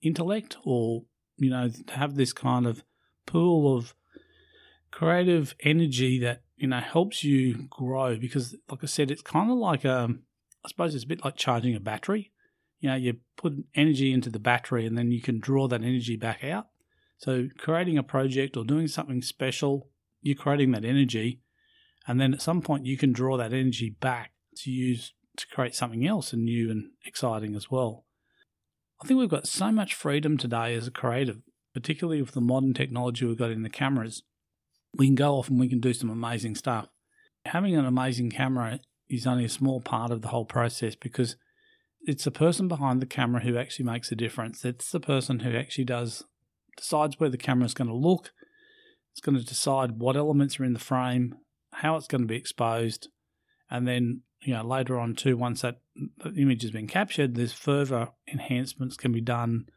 intellect 0.02 0.58
or, 0.64 1.04
you 1.38 1.50
know, 1.50 1.70
to 1.70 1.94
have 1.94 2.16
this 2.16 2.34
kind 2.34 2.68
of 2.68 2.84
pool 3.26 3.76
of 3.76 3.96
creative 4.92 5.56
energy 5.62 6.20
that, 6.20 6.43
you 6.56 6.68
know, 6.68 6.80
helps 6.80 7.24
you 7.24 7.68
grow 7.70 8.18
because, 8.18 8.56
like 8.70 8.84
I 8.84 8.88
said, 8.88 9.12
it's 9.12 9.22
kind 9.22 9.52
of 9.52 9.58
like, 9.58 9.86
um, 9.86 10.24
I 10.66 10.70
suppose 10.70 10.96
it's 10.96 11.04
a 11.04 11.08
bit 11.08 11.24
like 11.24 11.36
charging 11.36 11.76
a 11.76 11.80
battery. 11.80 12.32
You 12.80 12.90
know, 12.90 12.96
you 12.96 13.18
put 13.38 13.54
energy 13.76 14.12
into 14.14 14.30
the 14.30 14.40
battery 14.40 14.86
and 14.86 14.98
then 14.98 15.12
you 15.12 15.22
can 15.22 15.40
draw 15.40 15.68
that 15.68 15.82
energy 15.82 16.16
back 16.16 16.44
out. 16.44 16.68
So, 17.18 17.48
creating 17.58 17.98
a 17.98 18.04
project 18.04 18.58
or 18.58 18.64
doing 18.64 18.88
something 18.88 19.22
special, 19.22 19.90
you're 20.22 20.36
creating 20.36 20.72
that 20.72 20.86
energy. 20.86 21.42
And 22.08 22.20
then 22.20 22.34
at 22.34 22.42
some 22.42 22.62
point, 22.62 22.86
you 22.86 22.98
can 22.98 23.14
draw 23.14 23.38
that 23.38 23.54
energy 23.54 23.90
back 23.90 24.34
to 24.58 24.72
use 24.72 25.14
to 25.38 25.48
create 25.48 25.76
something 25.76 26.06
else 26.06 26.34
and 26.34 26.44
new 26.44 26.70
and 26.70 26.92
exciting 27.06 27.56
as 27.56 27.72
well. 27.72 28.06
I 29.02 29.08
think 29.08 29.20
we've 29.20 29.30
got 29.30 29.48
so 29.48 29.72
much 29.72 29.94
freedom 29.94 30.38
today 30.38 30.76
as 30.76 30.88
a 30.88 30.92
creative, 30.92 31.42
particularly 31.74 32.22
with 32.22 32.34
the 32.34 32.42
modern 32.42 32.74
technology 32.74 33.26
we've 33.26 33.38
got 33.38 33.52
in 33.52 33.64
the 33.64 33.70
cameras. 33.70 34.24
We 34.96 35.08
can 35.08 35.16
go 35.16 35.36
off 35.36 35.50
and 35.50 35.60
we 35.60 35.70
can 35.70 35.80
do 35.80 35.94
some 35.94 36.10
amazing 36.10 36.56
stuff. 36.56 36.88
Having 37.46 37.76
an 37.76 37.86
amazing 37.86 38.30
camera 38.30 38.80
is 39.10 39.28
only 39.28 39.46
a 39.46 39.50
small 39.50 39.82
part 39.82 40.12
of 40.12 40.22
the 40.22 40.30
whole 40.30 40.46
process 40.46 40.96
because 40.96 41.36
it's 42.02 42.26
the 42.26 42.32
person 42.32 42.68
behind 42.68 43.02
the 43.02 43.06
camera 43.06 43.42
who 43.42 43.58
actually 43.58 43.86
makes 43.86 44.12
a 44.12 44.16
difference. 44.16 44.64
It's 44.66 44.92
the 44.92 45.00
person 45.00 45.40
who 45.40 45.56
actually 45.56 45.86
does 45.86 46.24
decides 46.76 47.20
where 47.20 47.30
the 47.30 47.38
camera 47.38 47.66
is 47.66 47.74
going 47.74 47.88
to 47.88 47.96
look. 47.96 48.32
It's 49.12 49.22
going 49.22 49.38
to 49.38 49.44
decide 49.44 50.00
what 50.00 50.16
elements 50.18 50.60
are 50.60 50.64
in 50.64 50.74
the 50.74 50.80
frame, 50.80 51.36
how 51.72 51.96
it's 51.96 52.08
going 52.08 52.22
to 52.22 52.28
be 52.28 52.36
exposed, 52.36 53.10
and 53.70 53.88
then 53.88 54.22
you 54.42 54.54
know 54.54 54.64
later 54.64 55.00
on 55.00 55.16
too, 55.16 55.38
once 55.38 55.62
that 55.62 55.82
image 56.36 56.64
has 56.64 56.72
been 56.72 56.88
captured, 56.88 57.36
there's 57.36 57.54
further 57.54 58.10
enhancements 58.32 58.98
can 58.98 59.12
be 59.12 59.22
done 59.22 59.68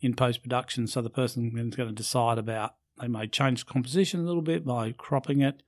in 0.00 0.14
post 0.14 0.42
production. 0.42 0.86
So 0.86 1.00
the 1.02 1.10
person 1.10 1.46
is 1.56 1.76
going 1.76 1.88
to 1.88 1.94
decide 1.94 2.38
about 2.38 2.74
they 3.00 3.08
may 3.08 3.26
change 3.26 3.64
the 3.64 3.72
composition 3.72 4.20
a 4.20 4.24
little 4.24 4.42
bit 4.42 4.64
by 4.64 4.92
cropping 4.92 5.40
it. 5.40 5.62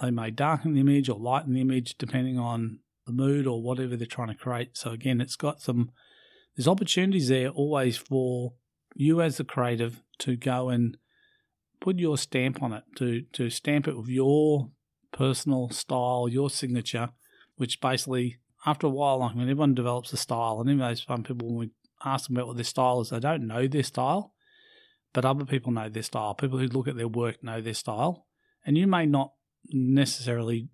They 0.00 0.10
may 0.10 0.30
darken 0.30 0.74
the 0.74 0.80
image 0.80 1.08
or 1.08 1.18
lighten 1.18 1.54
the 1.54 1.60
image 1.60 1.96
depending 1.98 2.38
on 2.38 2.80
the 3.06 3.12
mood 3.12 3.46
or 3.46 3.62
whatever 3.62 3.96
they're 3.96 4.06
trying 4.06 4.28
to 4.28 4.34
create. 4.34 4.76
So 4.76 4.90
again, 4.90 5.20
it's 5.20 5.36
got 5.36 5.60
some 5.60 5.90
there's 6.56 6.68
opportunities 6.68 7.28
there 7.28 7.48
always 7.48 7.96
for 7.96 8.54
you 8.94 9.20
as 9.20 9.36
the 9.36 9.44
creative 9.44 10.02
to 10.18 10.36
go 10.36 10.68
and 10.68 10.96
put 11.80 11.98
your 11.98 12.16
stamp 12.16 12.62
on 12.62 12.72
it, 12.72 12.84
to 12.96 13.22
to 13.32 13.50
stamp 13.50 13.88
it 13.88 13.96
with 13.96 14.08
your 14.08 14.70
personal 15.12 15.70
style, 15.70 16.28
your 16.28 16.50
signature, 16.50 17.10
which 17.56 17.80
basically 17.80 18.38
after 18.66 18.86
a 18.86 18.90
while, 18.90 19.18
like 19.18 19.34
when 19.34 19.42
everyone 19.42 19.74
develops 19.74 20.12
a 20.12 20.16
style, 20.16 20.60
and 20.60 20.70
even 20.70 20.78
though 20.78 20.94
some 20.94 21.22
people 21.22 21.48
when 21.48 21.58
we 21.58 21.70
ask 22.04 22.28
them 22.28 22.36
about 22.36 22.48
what 22.48 22.56
their 22.56 22.64
style 22.64 23.00
is, 23.00 23.10
they 23.10 23.20
don't 23.20 23.46
know 23.46 23.66
their 23.66 23.82
style, 23.82 24.33
but 25.14 25.24
other 25.24 25.46
people 25.46 25.72
know 25.72 25.88
their 25.88 26.02
style. 26.02 26.34
People 26.34 26.58
who 26.58 26.66
look 26.66 26.86
at 26.86 26.96
their 26.96 27.08
work 27.08 27.42
know 27.42 27.62
their 27.62 27.72
style, 27.72 28.26
and 28.66 28.76
you 28.76 28.86
may 28.86 29.06
not 29.06 29.32
necessarily 29.70 30.68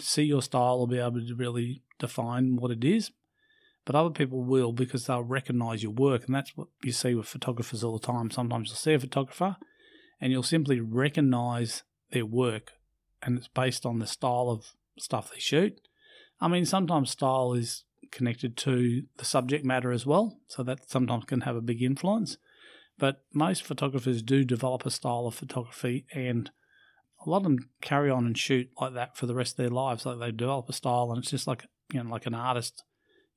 see 0.00 0.22
your 0.22 0.40
style 0.40 0.76
or 0.76 0.88
be 0.88 0.98
able 0.98 1.20
to 1.20 1.34
really 1.36 1.82
define 1.98 2.56
what 2.56 2.70
it 2.70 2.82
is, 2.82 3.10
but 3.84 3.94
other 3.94 4.10
people 4.10 4.42
will 4.42 4.72
because 4.72 5.06
they'll 5.06 5.22
recognize 5.22 5.82
your 5.82 5.92
work. 5.92 6.24
And 6.24 6.34
that's 6.34 6.56
what 6.56 6.68
you 6.82 6.92
see 6.92 7.14
with 7.14 7.26
photographers 7.26 7.84
all 7.84 7.98
the 7.98 8.06
time. 8.06 8.30
Sometimes 8.30 8.68
you'll 8.68 8.76
see 8.76 8.94
a 8.94 8.98
photographer 8.98 9.56
and 10.20 10.32
you'll 10.32 10.42
simply 10.42 10.80
recognize 10.80 11.82
their 12.10 12.24
work, 12.24 12.72
and 13.22 13.36
it's 13.36 13.48
based 13.48 13.84
on 13.84 13.98
the 13.98 14.06
style 14.06 14.48
of 14.48 14.72
stuff 14.98 15.30
they 15.30 15.40
shoot. 15.40 15.80
I 16.40 16.48
mean, 16.48 16.64
sometimes 16.64 17.10
style 17.10 17.52
is 17.52 17.84
connected 18.10 18.56
to 18.58 19.02
the 19.16 19.24
subject 19.24 19.64
matter 19.64 19.90
as 19.90 20.06
well, 20.06 20.38
so 20.46 20.62
that 20.62 20.88
sometimes 20.88 21.24
can 21.24 21.42
have 21.42 21.56
a 21.56 21.60
big 21.60 21.82
influence. 21.82 22.36
But 22.98 23.24
most 23.32 23.64
photographers 23.64 24.22
do 24.22 24.44
develop 24.44 24.86
a 24.86 24.90
style 24.90 25.26
of 25.26 25.34
photography, 25.34 26.06
and 26.12 26.50
a 27.24 27.30
lot 27.30 27.38
of 27.38 27.42
them 27.44 27.70
carry 27.80 28.10
on 28.10 28.26
and 28.26 28.38
shoot 28.38 28.70
like 28.80 28.94
that 28.94 29.16
for 29.16 29.26
the 29.26 29.34
rest 29.34 29.54
of 29.54 29.56
their 29.58 29.70
lives. 29.70 30.06
Like 30.06 30.18
they 30.18 30.30
develop 30.30 30.68
a 30.68 30.72
style, 30.72 31.10
and 31.10 31.18
it's 31.18 31.30
just 31.30 31.46
like 31.46 31.66
you 31.92 32.02
know, 32.02 32.10
like 32.10 32.26
an 32.26 32.34
artist 32.34 32.84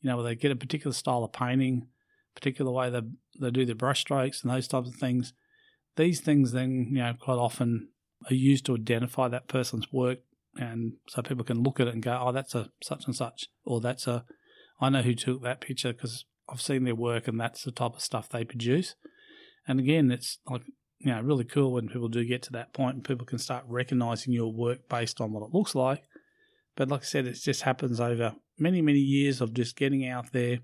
you 0.02 0.10
know, 0.10 0.18
where 0.18 0.26
they 0.26 0.36
get 0.36 0.52
a 0.52 0.56
particular 0.56 0.94
style 0.94 1.24
of 1.24 1.32
painting, 1.32 1.88
particular 2.36 2.72
way 2.72 2.90
they 2.90 3.02
they 3.40 3.52
do 3.52 3.66
their 3.66 3.76
brush 3.76 4.02
strokes 4.02 4.44
and 4.44 4.52
those 4.52 4.68
types 4.68 4.88
of 4.88 4.96
things. 4.96 5.34
These 5.96 6.22
things 6.22 6.52
then, 6.52 6.88
you 6.92 7.00
know, 7.00 7.14
quite 7.20 7.36
often 7.36 7.90
are 8.30 8.36
used 8.36 8.66
to 8.68 8.76
identify 8.76 9.28
that 9.28 9.48
person's 9.48 9.92
work, 9.92 10.20
and 10.56 10.94
so 11.08 11.22
people 11.22 11.44
can 11.44 11.64
look 11.64 11.80
at 11.80 11.88
it 11.88 11.94
and 11.94 12.04
go, 12.04 12.20
"Oh, 12.22 12.32
that's 12.32 12.56
a 12.56 12.72
such 12.82 13.06
and 13.06 13.16
such," 13.16 13.48
or 13.66 13.82
"That's 13.82 14.08
a, 14.08 14.26
I 14.80 14.90
know 14.90 15.02
who 15.02 15.16
took 15.16 15.42
that 15.42 15.62
picture 15.62 15.94
because 15.94 16.26
I've 16.48 16.62
seen 16.62 16.84
their 16.84 16.96
work, 16.96 17.28
and 17.28 17.40
that's 17.40 17.64
the 17.64 17.72
type 17.72 17.96
of 17.96 18.02
stuff 18.02 18.30
they 18.30 18.46
produce." 18.46 18.96
And 19.68 19.80
again, 19.80 20.12
it's 20.12 20.40
like 20.50 20.64
you 21.00 21.12
know 21.12 21.22
really 21.22 21.44
cool 21.44 21.74
when 21.74 21.90
people 21.90 22.08
do 22.08 22.26
get 22.26 22.42
to 22.44 22.52
that 22.54 22.74
point 22.74 22.96
and 22.96 23.04
people 23.04 23.26
can 23.26 23.38
start 23.38 23.66
recognizing 23.68 24.34
your 24.34 24.52
work 24.52 24.88
based 24.90 25.22
on 25.22 25.32
what 25.32 25.44
it 25.44 25.54
looks 25.54 25.76
like. 25.76 26.04
But 26.78 26.90
like 26.90 27.02
I 27.02 27.06
said, 27.06 27.26
it 27.26 27.34
just 27.34 27.64
happens 27.64 28.00
over 28.00 28.36
many, 28.58 28.82
many 28.82 29.00
years 29.00 29.42
of 29.42 29.54
just 29.54 29.76
getting 29.76 30.08
out 30.08 30.32
there, 30.32 30.60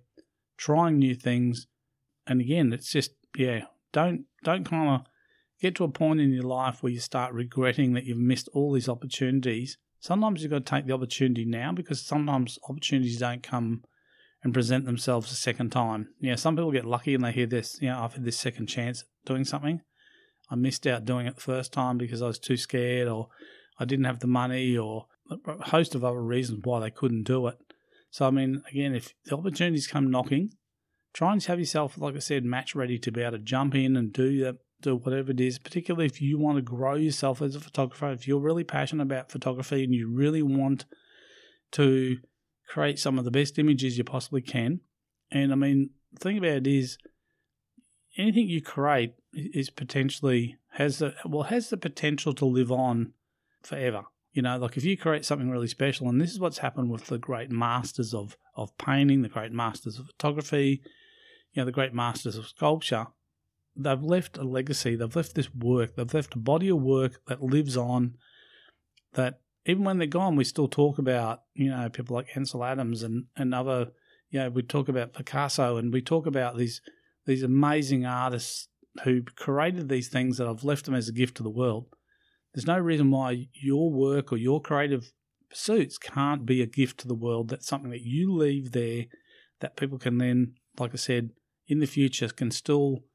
trying 0.57 0.99
new 0.99 1.15
things. 1.15 1.67
And 2.27 2.39
again, 2.39 2.71
it's 2.71 2.91
just, 2.91 3.11
yeah, 3.35 3.65
don't, 3.91 4.25
don't 4.43 4.63
kind 4.63 4.89
of 4.89 5.01
get 5.59 5.75
to 5.75 5.83
a 5.83 5.89
point 5.89 6.21
in 6.21 6.31
your 6.31 6.43
life 6.43 6.83
where 6.83 6.91
you 6.91 6.99
start 6.99 7.33
regretting 7.33 7.93
that 7.93 8.05
you've 8.05 8.19
missed 8.19 8.47
all 8.53 8.71
these 8.71 8.87
opportunities. 8.87 9.79
Sometimes 9.99 10.41
you've 10.43 10.51
got 10.51 10.65
to 10.65 10.69
take 10.69 10.85
the 10.85 10.93
opportunity 10.93 11.45
now 11.45 11.71
because 11.71 12.05
sometimes 12.05 12.59
opportunities 12.69 13.19
don't 13.19 13.41
come 13.41 13.83
and 14.43 14.53
present 14.53 14.85
themselves 14.85 15.31
a 15.31 15.35
second 15.35 15.71
time. 15.71 16.09
You 16.19 16.31
know, 16.31 16.35
some 16.35 16.55
people 16.55 16.71
get 16.71 16.85
lucky 16.85 17.15
and 17.15 17.23
they 17.23 17.31
hear 17.31 17.47
this, 17.47 17.77
you 17.81 17.89
know, 17.89 18.01
I've 18.01 18.13
had 18.13 18.25
this 18.25 18.37
second 18.37 18.67
chance 18.67 19.05
doing 19.25 19.45
something. 19.45 19.81
I 20.49 20.55
missed 20.55 20.85
out 20.85 21.05
doing 21.05 21.25
it 21.25 21.35
the 21.35 21.41
first 21.41 21.71
time 21.71 21.97
because 21.97 22.21
I 22.21 22.27
was 22.27 22.39
too 22.39 22.57
scared 22.57 23.07
or 23.07 23.29
I 23.79 23.85
didn't 23.85 24.05
have 24.05 24.19
the 24.19 24.27
money 24.27 24.77
or 24.77 25.07
a 25.29 25.69
host 25.69 25.95
of 25.95 26.03
other 26.03 26.21
reasons 26.21 26.61
why 26.63 26.81
they 26.81 26.91
couldn't 26.91 27.23
do 27.23 27.47
it. 27.47 27.57
So, 28.11 28.27
I 28.27 28.31
mean, 28.31 28.61
again, 28.69 28.93
if 28.93 29.13
the 29.25 29.35
opportunities 29.35 29.87
come 29.87 30.11
knocking, 30.11 30.51
try 31.13 31.31
and 31.31 31.43
have 31.43 31.59
yourself, 31.59 31.97
like 31.97 32.15
I 32.15 32.19
said, 32.19 32.43
match 32.43 32.75
ready 32.75 32.99
to 32.99 33.11
be 33.11 33.21
able 33.21 33.31
to 33.31 33.39
jump 33.39 33.73
in 33.73 33.95
and 33.95 34.11
do 34.11 34.43
that, 34.43 34.57
do 34.81 34.97
whatever 34.97 35.31
it 35.31 35.39
is, 35.39 35.57
particularly 35.57 36.05
if 36.05 36.21
you 36.21 36.37
want 36.37 36.57
to 36.57 36.61
grow 36.61 36.95
yourself 36.95 37.41
as 37.41 37.55
a 37.55 37.59
photographer. 37.59 38.11
If 38.11 38.27
you're 38.27 38.39
really 38.39 38.65
passionate 38.65 39.03
about 39.03 39.31
photography 39.31 39.83
and 39.83 39.93
you 39.93 40.13
really 40.13 40.43
want 40.43 40.85
to 41.71 42.17
create 42.73 42.97
some 42.97 43.19
of 43.19 43.25
the 43.25 43.31
best 43.31 43.59
images 43.59 43.97
you 43.97 44.03
possibly 44.03 44.41
can. 44.41 44.79
And 45.29 45.51
I 45.51 45.55
mean, 45.55 45.91
the 46.11 46.19
thing 46.19 46.37
about 46.39 46.57
it 46.57 46.67
is, 46.67 46.97
anything 48.17 48.47
you 48.47 48.61
create 48.61 49.13
is 49.33 49.69
potentially 49.69 50.57
has 50.71 50.99
the 50.99 51.13
well 51.25 51.43
has 51.43 51.69
the 51.69 51.77
potential 51.77 52.33
to 52.33 52.45
live 52.45 52.71
on 52.71 53.13
forever. 53.61 54.03
You 54.31 54.41
know, 54.41 54.57
like 54.57 54.75
if 54.75 54.83
you 54.83 54.97
create 54.97 55.23
something 55.23 55.51
really 55.51 55.67
special, 55.67 56.09
and 56.09 56.19
this 56.19 56.31
is 56.31 56.39
what's 56.39 56.57
happened 56.57 56.89
with 56.89 57.05
the 57.05 57.19
great 57.19 57.51
masters 57.51 58.13
of, 58.15 58.35
of 58.55 58.75
painting, 58.79 59.21
the 59.21 59.29
great 59.29 59.51
masters 59.51 59.99
of 59.99 60.07
photography, 60.07 60.81
you 61.51 61.61
know, 61.61 61.65
the 61.65 61.71
great 61.71 61.93
masters 61.93 62.35
of 62.35 62.47
sculpture, 62.47 63.05
they've 63.75 64.01
left 64.01 64.39
a 64.39 64.43
legacy, 64.43 64.95
they've 64.95 65.15
left 65.15 65.35
this 65.35 65.53
work, 65.53 65.95
they've 65.95 66.13
left 66.13 66.33
a 66.33 66.39
body 66.39 66.69
of 66.69 66.81
work 66.81 67.21
that 67.27 67.43
lives 67.43 67.77
on, 67.77 68.15
that 69.13 69.41
even 69.65 69.83
when 69.83 69.97
they're 69.97 70.07
gone, 70.07 70.35
we 70.35 70.43
still 70.43 70.67
talk 70.67 70.97
about, 70.97 71.41
you 71.53 71.69
know, 71.69 71.89
people 71.89 72.15
like 72.15 72.35
Ansel 72.35 72.63
Adams 72.63 73.03
and, 73.03 73.25
and 73.35 73.53
other, 73.53 73.91
you 74.29 74.39
know, 74.39 74.49
we 74.49 74.61
talk 74.61 74.89
about 74.89 75.13
Picasso 75.13 75.77
and 75.77 75.93
we 75.93 76.01
talk 76.01 76.25
about 76.25 76.57
these 76.57 76.81
these 77.25 77.43
amazing 77.43 78.05
artists 78.05 78.67
who 79.05 79.21
created 79.23 79.87
these 79.87 80.09
things 80.09 80.37
that 80.37 80.47
have 80.47 80.65
left 80.65 80.85
them 80.85 80.93
as 80.93 81.07
a 81.07 81.13
gift 81.13 81.37
to 81.37 81.43
the 81.43 81.49
world. 81.49 81.85
There's 82.53 82.67
no 82.67 82.77
reason 82.77 83.11
why 83.11 83.47
your 83.53 83.89
work 83.89 84.31
or 84.31 84.37
your 84.37 84.61
creative 84.61 85.13
pursuits 85.49 85.97
can't 85.97 86.45
be 86.45 86.61
a 86.61 86.67
gift 86.67 86.99
to 86.99 87.07
the 87.07 87.15
world. 87.15 87.49
That's 87.49 87.67
something 87.67 87.91
that 87.91 88.01
you 88.01 88.35
leave 88.35 88.71
there 88.71 89.05
that 89.61 89.77
people 89.77 89.97
can 89.97 90.17
then, 90.17 90.55
like 90.77 90.91
I 90.93 90.97
said, 90.97 91.29
in 91.67 91.79
the 91.79 91.87
future 91.87 92.27
can 92.27 92.51
still 92.51 93.05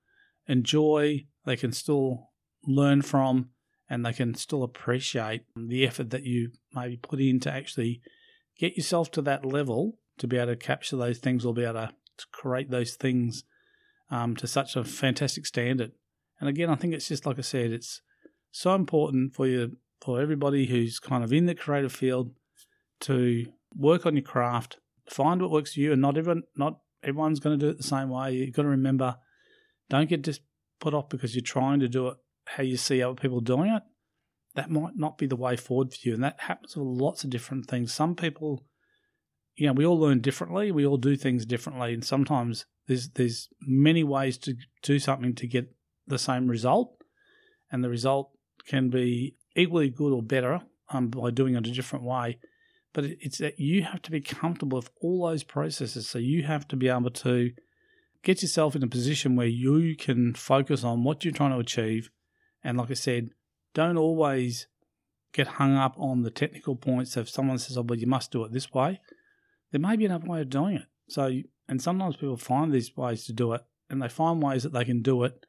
enjoy, 0.47 1.27
they 1.45 1.57
can 1.57 1.73
still 1.73 2.31
learn 2.67 3.03
from, 3.03 3.51
and 3.91 4.05
they 4.05 4.13
can 4.13 4.35
still 4.35 4.63
appreciate 4.63 5.43
the 5.57 5.87
effort 5.87 6.11
that 6.11 6.25
you 6.25 6.51
maybe 6.75 6.97
put 6.97 7.21
in 7.21 7.41
to 7.41 7.53
actually 7.53 8.01
get 8.59 8.77
yourself 8.77 9.11
to 9.13 9.23
that 9.23 9.45
level 9.45 9.99
to 10.19 10.27
be 10.27 10.37
able 10.37 10.53
to 10.53 10.57
capture 10.57 10.97
those 10.97 11.19
things 11.19 11.45
or 11.45 11.55
be 11.55 11.65
able 11.65 11.75
to, 11.75 11.91
create 12.33 12.69
those 12.69 12.97
things 12.97 13.45
um, 14.11 14.35
to 14.35 14.49
such 14.49 14.75
a 14.75 14.83
fantastic 14.83 15.47
standard. 15.47 15.93
And 16.41 16.49
again, 16.49 16.69
I 16.69 16.75
think 16.75 16.93
it's 16.93 17.07
just 17.07 17.25
like 17.25 17.39
I 17.39 17.43
said, 17.43 17.71
it's 17.71 18.03
so 18.51 18.75
important 18.75 19.37
for 19.37 19.47
you 19.47 19.77
for 20.01 20.21
everybody 20.21 20.67
who's 20.67 20.99
kind 20.99 21.23
of 21.23 21.33
in 21.33 21.47
the 21.47 21.55
creative 21.55 21.93
field 21.93 22.33
to 23.03 23.47
work 23.77 24.05
on 24.05 24.17
your 24.17 24.25
craft, 24.25 24.79
find 25.09 25.41
what 25.41 25.53
works 25.53 25.75
for 25.75 25.81
you, 25.81 25.93
and 25.93 26.03
not 26.03 26.19
everyone 26.19 26.43
not 26.57 26.81
everyone's 27.05 27.39
going 27.39 27.57
to 27.57 27.65
do 27.65 27.71
it 27.71 27.77
the 27.77 27.85
same 27.85 28.09
way. 28.09 28.33
You've 28.33 28.55
got 28.55 28.63
to 28.63 28.69
remember, 28.69 29.17
don't 29.89 30.09
get 30.09 30.23
just 30.23 30.41
put 30.81 30.93
off 30.93 31.09
because 31.09 31.37
you're 31.37 31.43
trying 31.43 31.79
to 31.81 31.89
do 31.89 32.09
it 32.09 32.17
how 32.57 32.63
you 32.63 32.77
see 32.77 33.03
other 33.03 33.15
people 33.15 33.41
doing 33.41 33.71
it. 33.71 33.83
That 34.55 34.71
might 34.71 34.97
not 34.97 35.19
be 35.19 35.27
the 35.27 35.37
way 35.37 35.57
forward 35.57 35.93
for 35.93 35.99
you, 36.03 36.15
and 36.15 36.25
that 36.25 36.41
happens 36.41 36.77
with 36.77 36.87
lots 36.87 37.23
of 37.23 37.31
different 37.31 37.67
things. 37.67 37.93
Some 37.93 38.15
people, 38.17 38.65
you 39.55 39.67
know, 39.67 39.73
we 39.73 39.87
all 39.87 39.99
learn 39.99 40.21
differently. 40.21 40.73
We 40.73 40.87
all 40.87 40.97
do 40.97 41.17
things 41.17 41.47
differently, 41.47 41.95
and 41.95 42.05
sometimes 42.05 42.67
there's 42.87 43.11
there's 43.11 43.49
many 43.61 44.03
ways 44.03 44.39
to 44.39 44.57
do 44.83 44.99
something 44.99 45.35
to 45.37 45.47
get 45.47 45.73
the 46.07 46.19
same 46.19 46.49
result, 46.49 46.97
and 47.71 47.85
the 47.85 47.91
result 47.91 48.31
can 48.67 48.91
be 48.91 49.37
equally 49.55 49.91
good 49.91 50.13
or 50.13 50.23
better 50.23 50.63
um, 50.91 51.09
by 51.09 51.31
doing 51.31 51.55
it 51.55 51.67
a 51.67 51.73
different 51.73 52.05
way. 52.05 52.39
But 52.93 53.05
it's 53.05 53.39
that 53.39 53.61
you 53.61 53.83
have 53.85 54.03
to 54.03 54.11
be 54.11 54.21
comfortable 54.21 54.79
with 54.79 54.91
all 55.01 55.27
those 55.27 55.45
processes. 55.45 56.09
So 56.09 56.19
you 56.19 56.45
have 56.45 56.67
to 56.69 56.77
be 56.77 56.89
able 56.89 57.11
to 57.11 57.51
get 58.23 58.43
yourself 58.43 58.75
in 58.75 58.83
a 58.83 58.89
position 58.89 59.37
where 59.37 59.47
you 59.47 59.95
can 59.97 60.35
focus 60.35 60.85
on 60.85 61.05
what 61.05 61.25
you're 61.25 61.35
trying 61.35 61.53
to 61.53 61.59
achieve. 61.59 62.11
And 62.63 62.79
like 62.79 62.91
I 62.91 62.95
said, 62.95 63.31
don't 63.75 63.97
always 63.97 64.67
get 65.33 65.47
hung 65.47 65.77
up 65.77 65.95
on 65.99 66.23
the 66.23 66.31
technical 66.31 66.77
points. 66.77 67.13
So 67.13 67.21
if 67.21 67.29
someone 67.29 67.59
says, 67.59 67.77
"Oh, 67.77 67.83
well, 67.83 67.99
you 67.99 68.07
must 68.07 68.33
do 68.33 68.45
it 68.45 68.53
this 68.53 68.73
way," 68.73 69.01
there 69.71 69.81
may 69.81 69.97
be 69.97 70.07
another 70.07 70.27
way 70.27 70.41
of 70.41 70.51
doing 70.51 70.77
it. 70.77 70.87
So, 71.09 71.41
and 71.69 71.83
sometimes 71.83 72.17
people 72.17 72.37
find 72.37 72.73
these 72.73 72.97
ways 72.97 73.25
to 73.27 73.33
do 73.33 73.53
it, 73.53 73.65
and 73.89 74.03
they 74.03 74.09
find 74.09 74.43
ways 74.43 74.63
that 74.63 74.73
they 74.73 74.85
can 74.85 75.03
do 75.03 75.25
it 75.25 75.47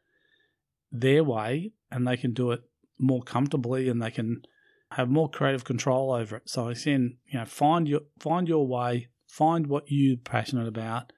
their 0.91 1.23
way, 1.23 1.73
and 1.91 2.07
they 2.07 2.17
can 2.17 2.33
do 2.33 2.51
it 2.51 2.61
more 2.97 3.23
comfortably, 3.23 3.89
and 3.89 4.01
they 4.01 4.11
can 4.11 4.43
have 4.91 5.09
more 5.09 5.29
creative 5.29 5.63
control 5.63 6.11
over 6.11 6.37
it. 6.37 6.49
So 6.49 6.67
again, 6.67 7.17
you 7.27 7.39
know, 7.39 7.45
find 7.45 7.87
your 7.87 8.01
find 8.19 8.47
your 8.47 8.67
way, 8.67 9.07
find 9.27 9.67
what 9.67 9.85
you're 9.87 10.17
passionate 10.17 10.67
about, 10.67 11.13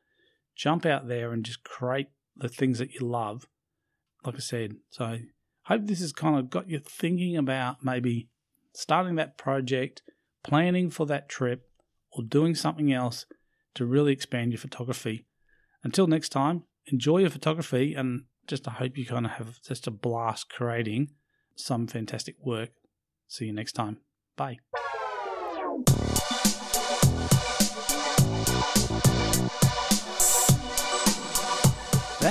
jump 0.55 0.85
out 0.85 1.07
there 1.07 1.31
and 1.31 1.45
just 1.45 1.63
create 1.63 2.09
the 2.35 2.49
things 2.49 2.79
that 2.79 2.93
you 2.93 3.01
love. 3.01 3.47
Like 4.25 4.35
I 4.35 4.39
said, 4.39 4.75
so 4.89 5.19
hope 5.65 5.85
this 5.85 6.01
has 6.01 6.11
kind 6.11 6.37
of 6.37 6.49
got 6.49 6.69
you 6.69 6.79
thinking 6.79 7.37
about 7.37 7.83
maybe 7.83 8.29
starting 8.73 9.15
that 9.15 9.37
project, 9.37 10.01
planning 10.43 10.89
for 10.89 11.05
that 11.07 11.29
trip, 11.29 11.69
or 12.11 12.23
doing 12.23 12.55
something 12.55 12.91
else 12.91 13.25
to 13.75 13.85
really 13.85 14.11
expand 14.11 14.51
your 14.51 14.59
photography. 14.59 15.25
Until 15.83 16.07
next 16.07 16.29
time, 16.29 16.63
enjoy 16.87 17.19
your 17.19 17.29
photography 17.29 17.93
and 17.93 18.23
just 18.47 18.67
I 18.67 18.71
hope 18.71 18.97
you 18.97 19.05
kind 19.05 19.25
of 19.25 19.33
have 19.33 19.61
just 19.61 19.87
a 19.87 19.91
blast 19.91 20.49
creating 20.49 21.11
some 21.55 21.87
fantastic 21.87 22.35
work. 22.43 22.71
See 23.27 23.45
you 23.45 23.53
next 23.53 23.73
time. 23.73 23.97
Bye. 24.35 24.57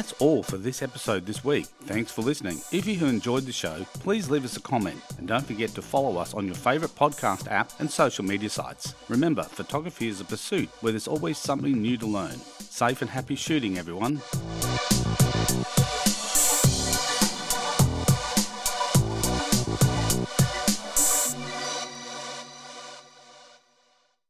That's 0.00 0.12
all 0.12 0.42
for 0.42 0.56
this 0.56 0.80
episode 0.80 1.26
this 1.26 1.44
week. 1.44 1.66
Thanks 1.82 2.10
for 2.10 2.22
listening. 2.22 2.56
If 2.72 2.86
you 2.86 2.96
have 3.00 3.10
enjoyed 3.10 3.44
the 3.44 3.52
show, 3.52 3.84
please 3.92 4.30
leave 4.30 4.46
us 4.46 4.56
a 4.56 4.60
comment 4.60 4.98
and 5.18 5.28
don't 5.28 5.44
forget 5.44 5.68
to 5.74 5.82
follow 5.82 6.16
us 6.16 6.32
on 6.32 6.46
your 6.46 6.54
favourite 6.54 6.94
podcast 6.94 7.52
app 7.52 7.70
and 7.80 7.90
social 7.90 8.24
media 8.24 8.48
sites. 8.48 8.94
Remember, 9.10 9.42
photography 9.42 10.08
is 10.08 10.18
a 10.18 10.24
pursuit 10.24 10.70
where 10.80 10.92
there's 10.92 11.06
always 11.06 11.36
something 11.36 11.82
new 11.82 11.98
to 11.98 12.06
learn. 12.06 12.38
Safe 12.60 13.02
and 13.02 13.10
happy 13.10 13.34
shooting, 13.34 13.76
everyone. 13.76 14.22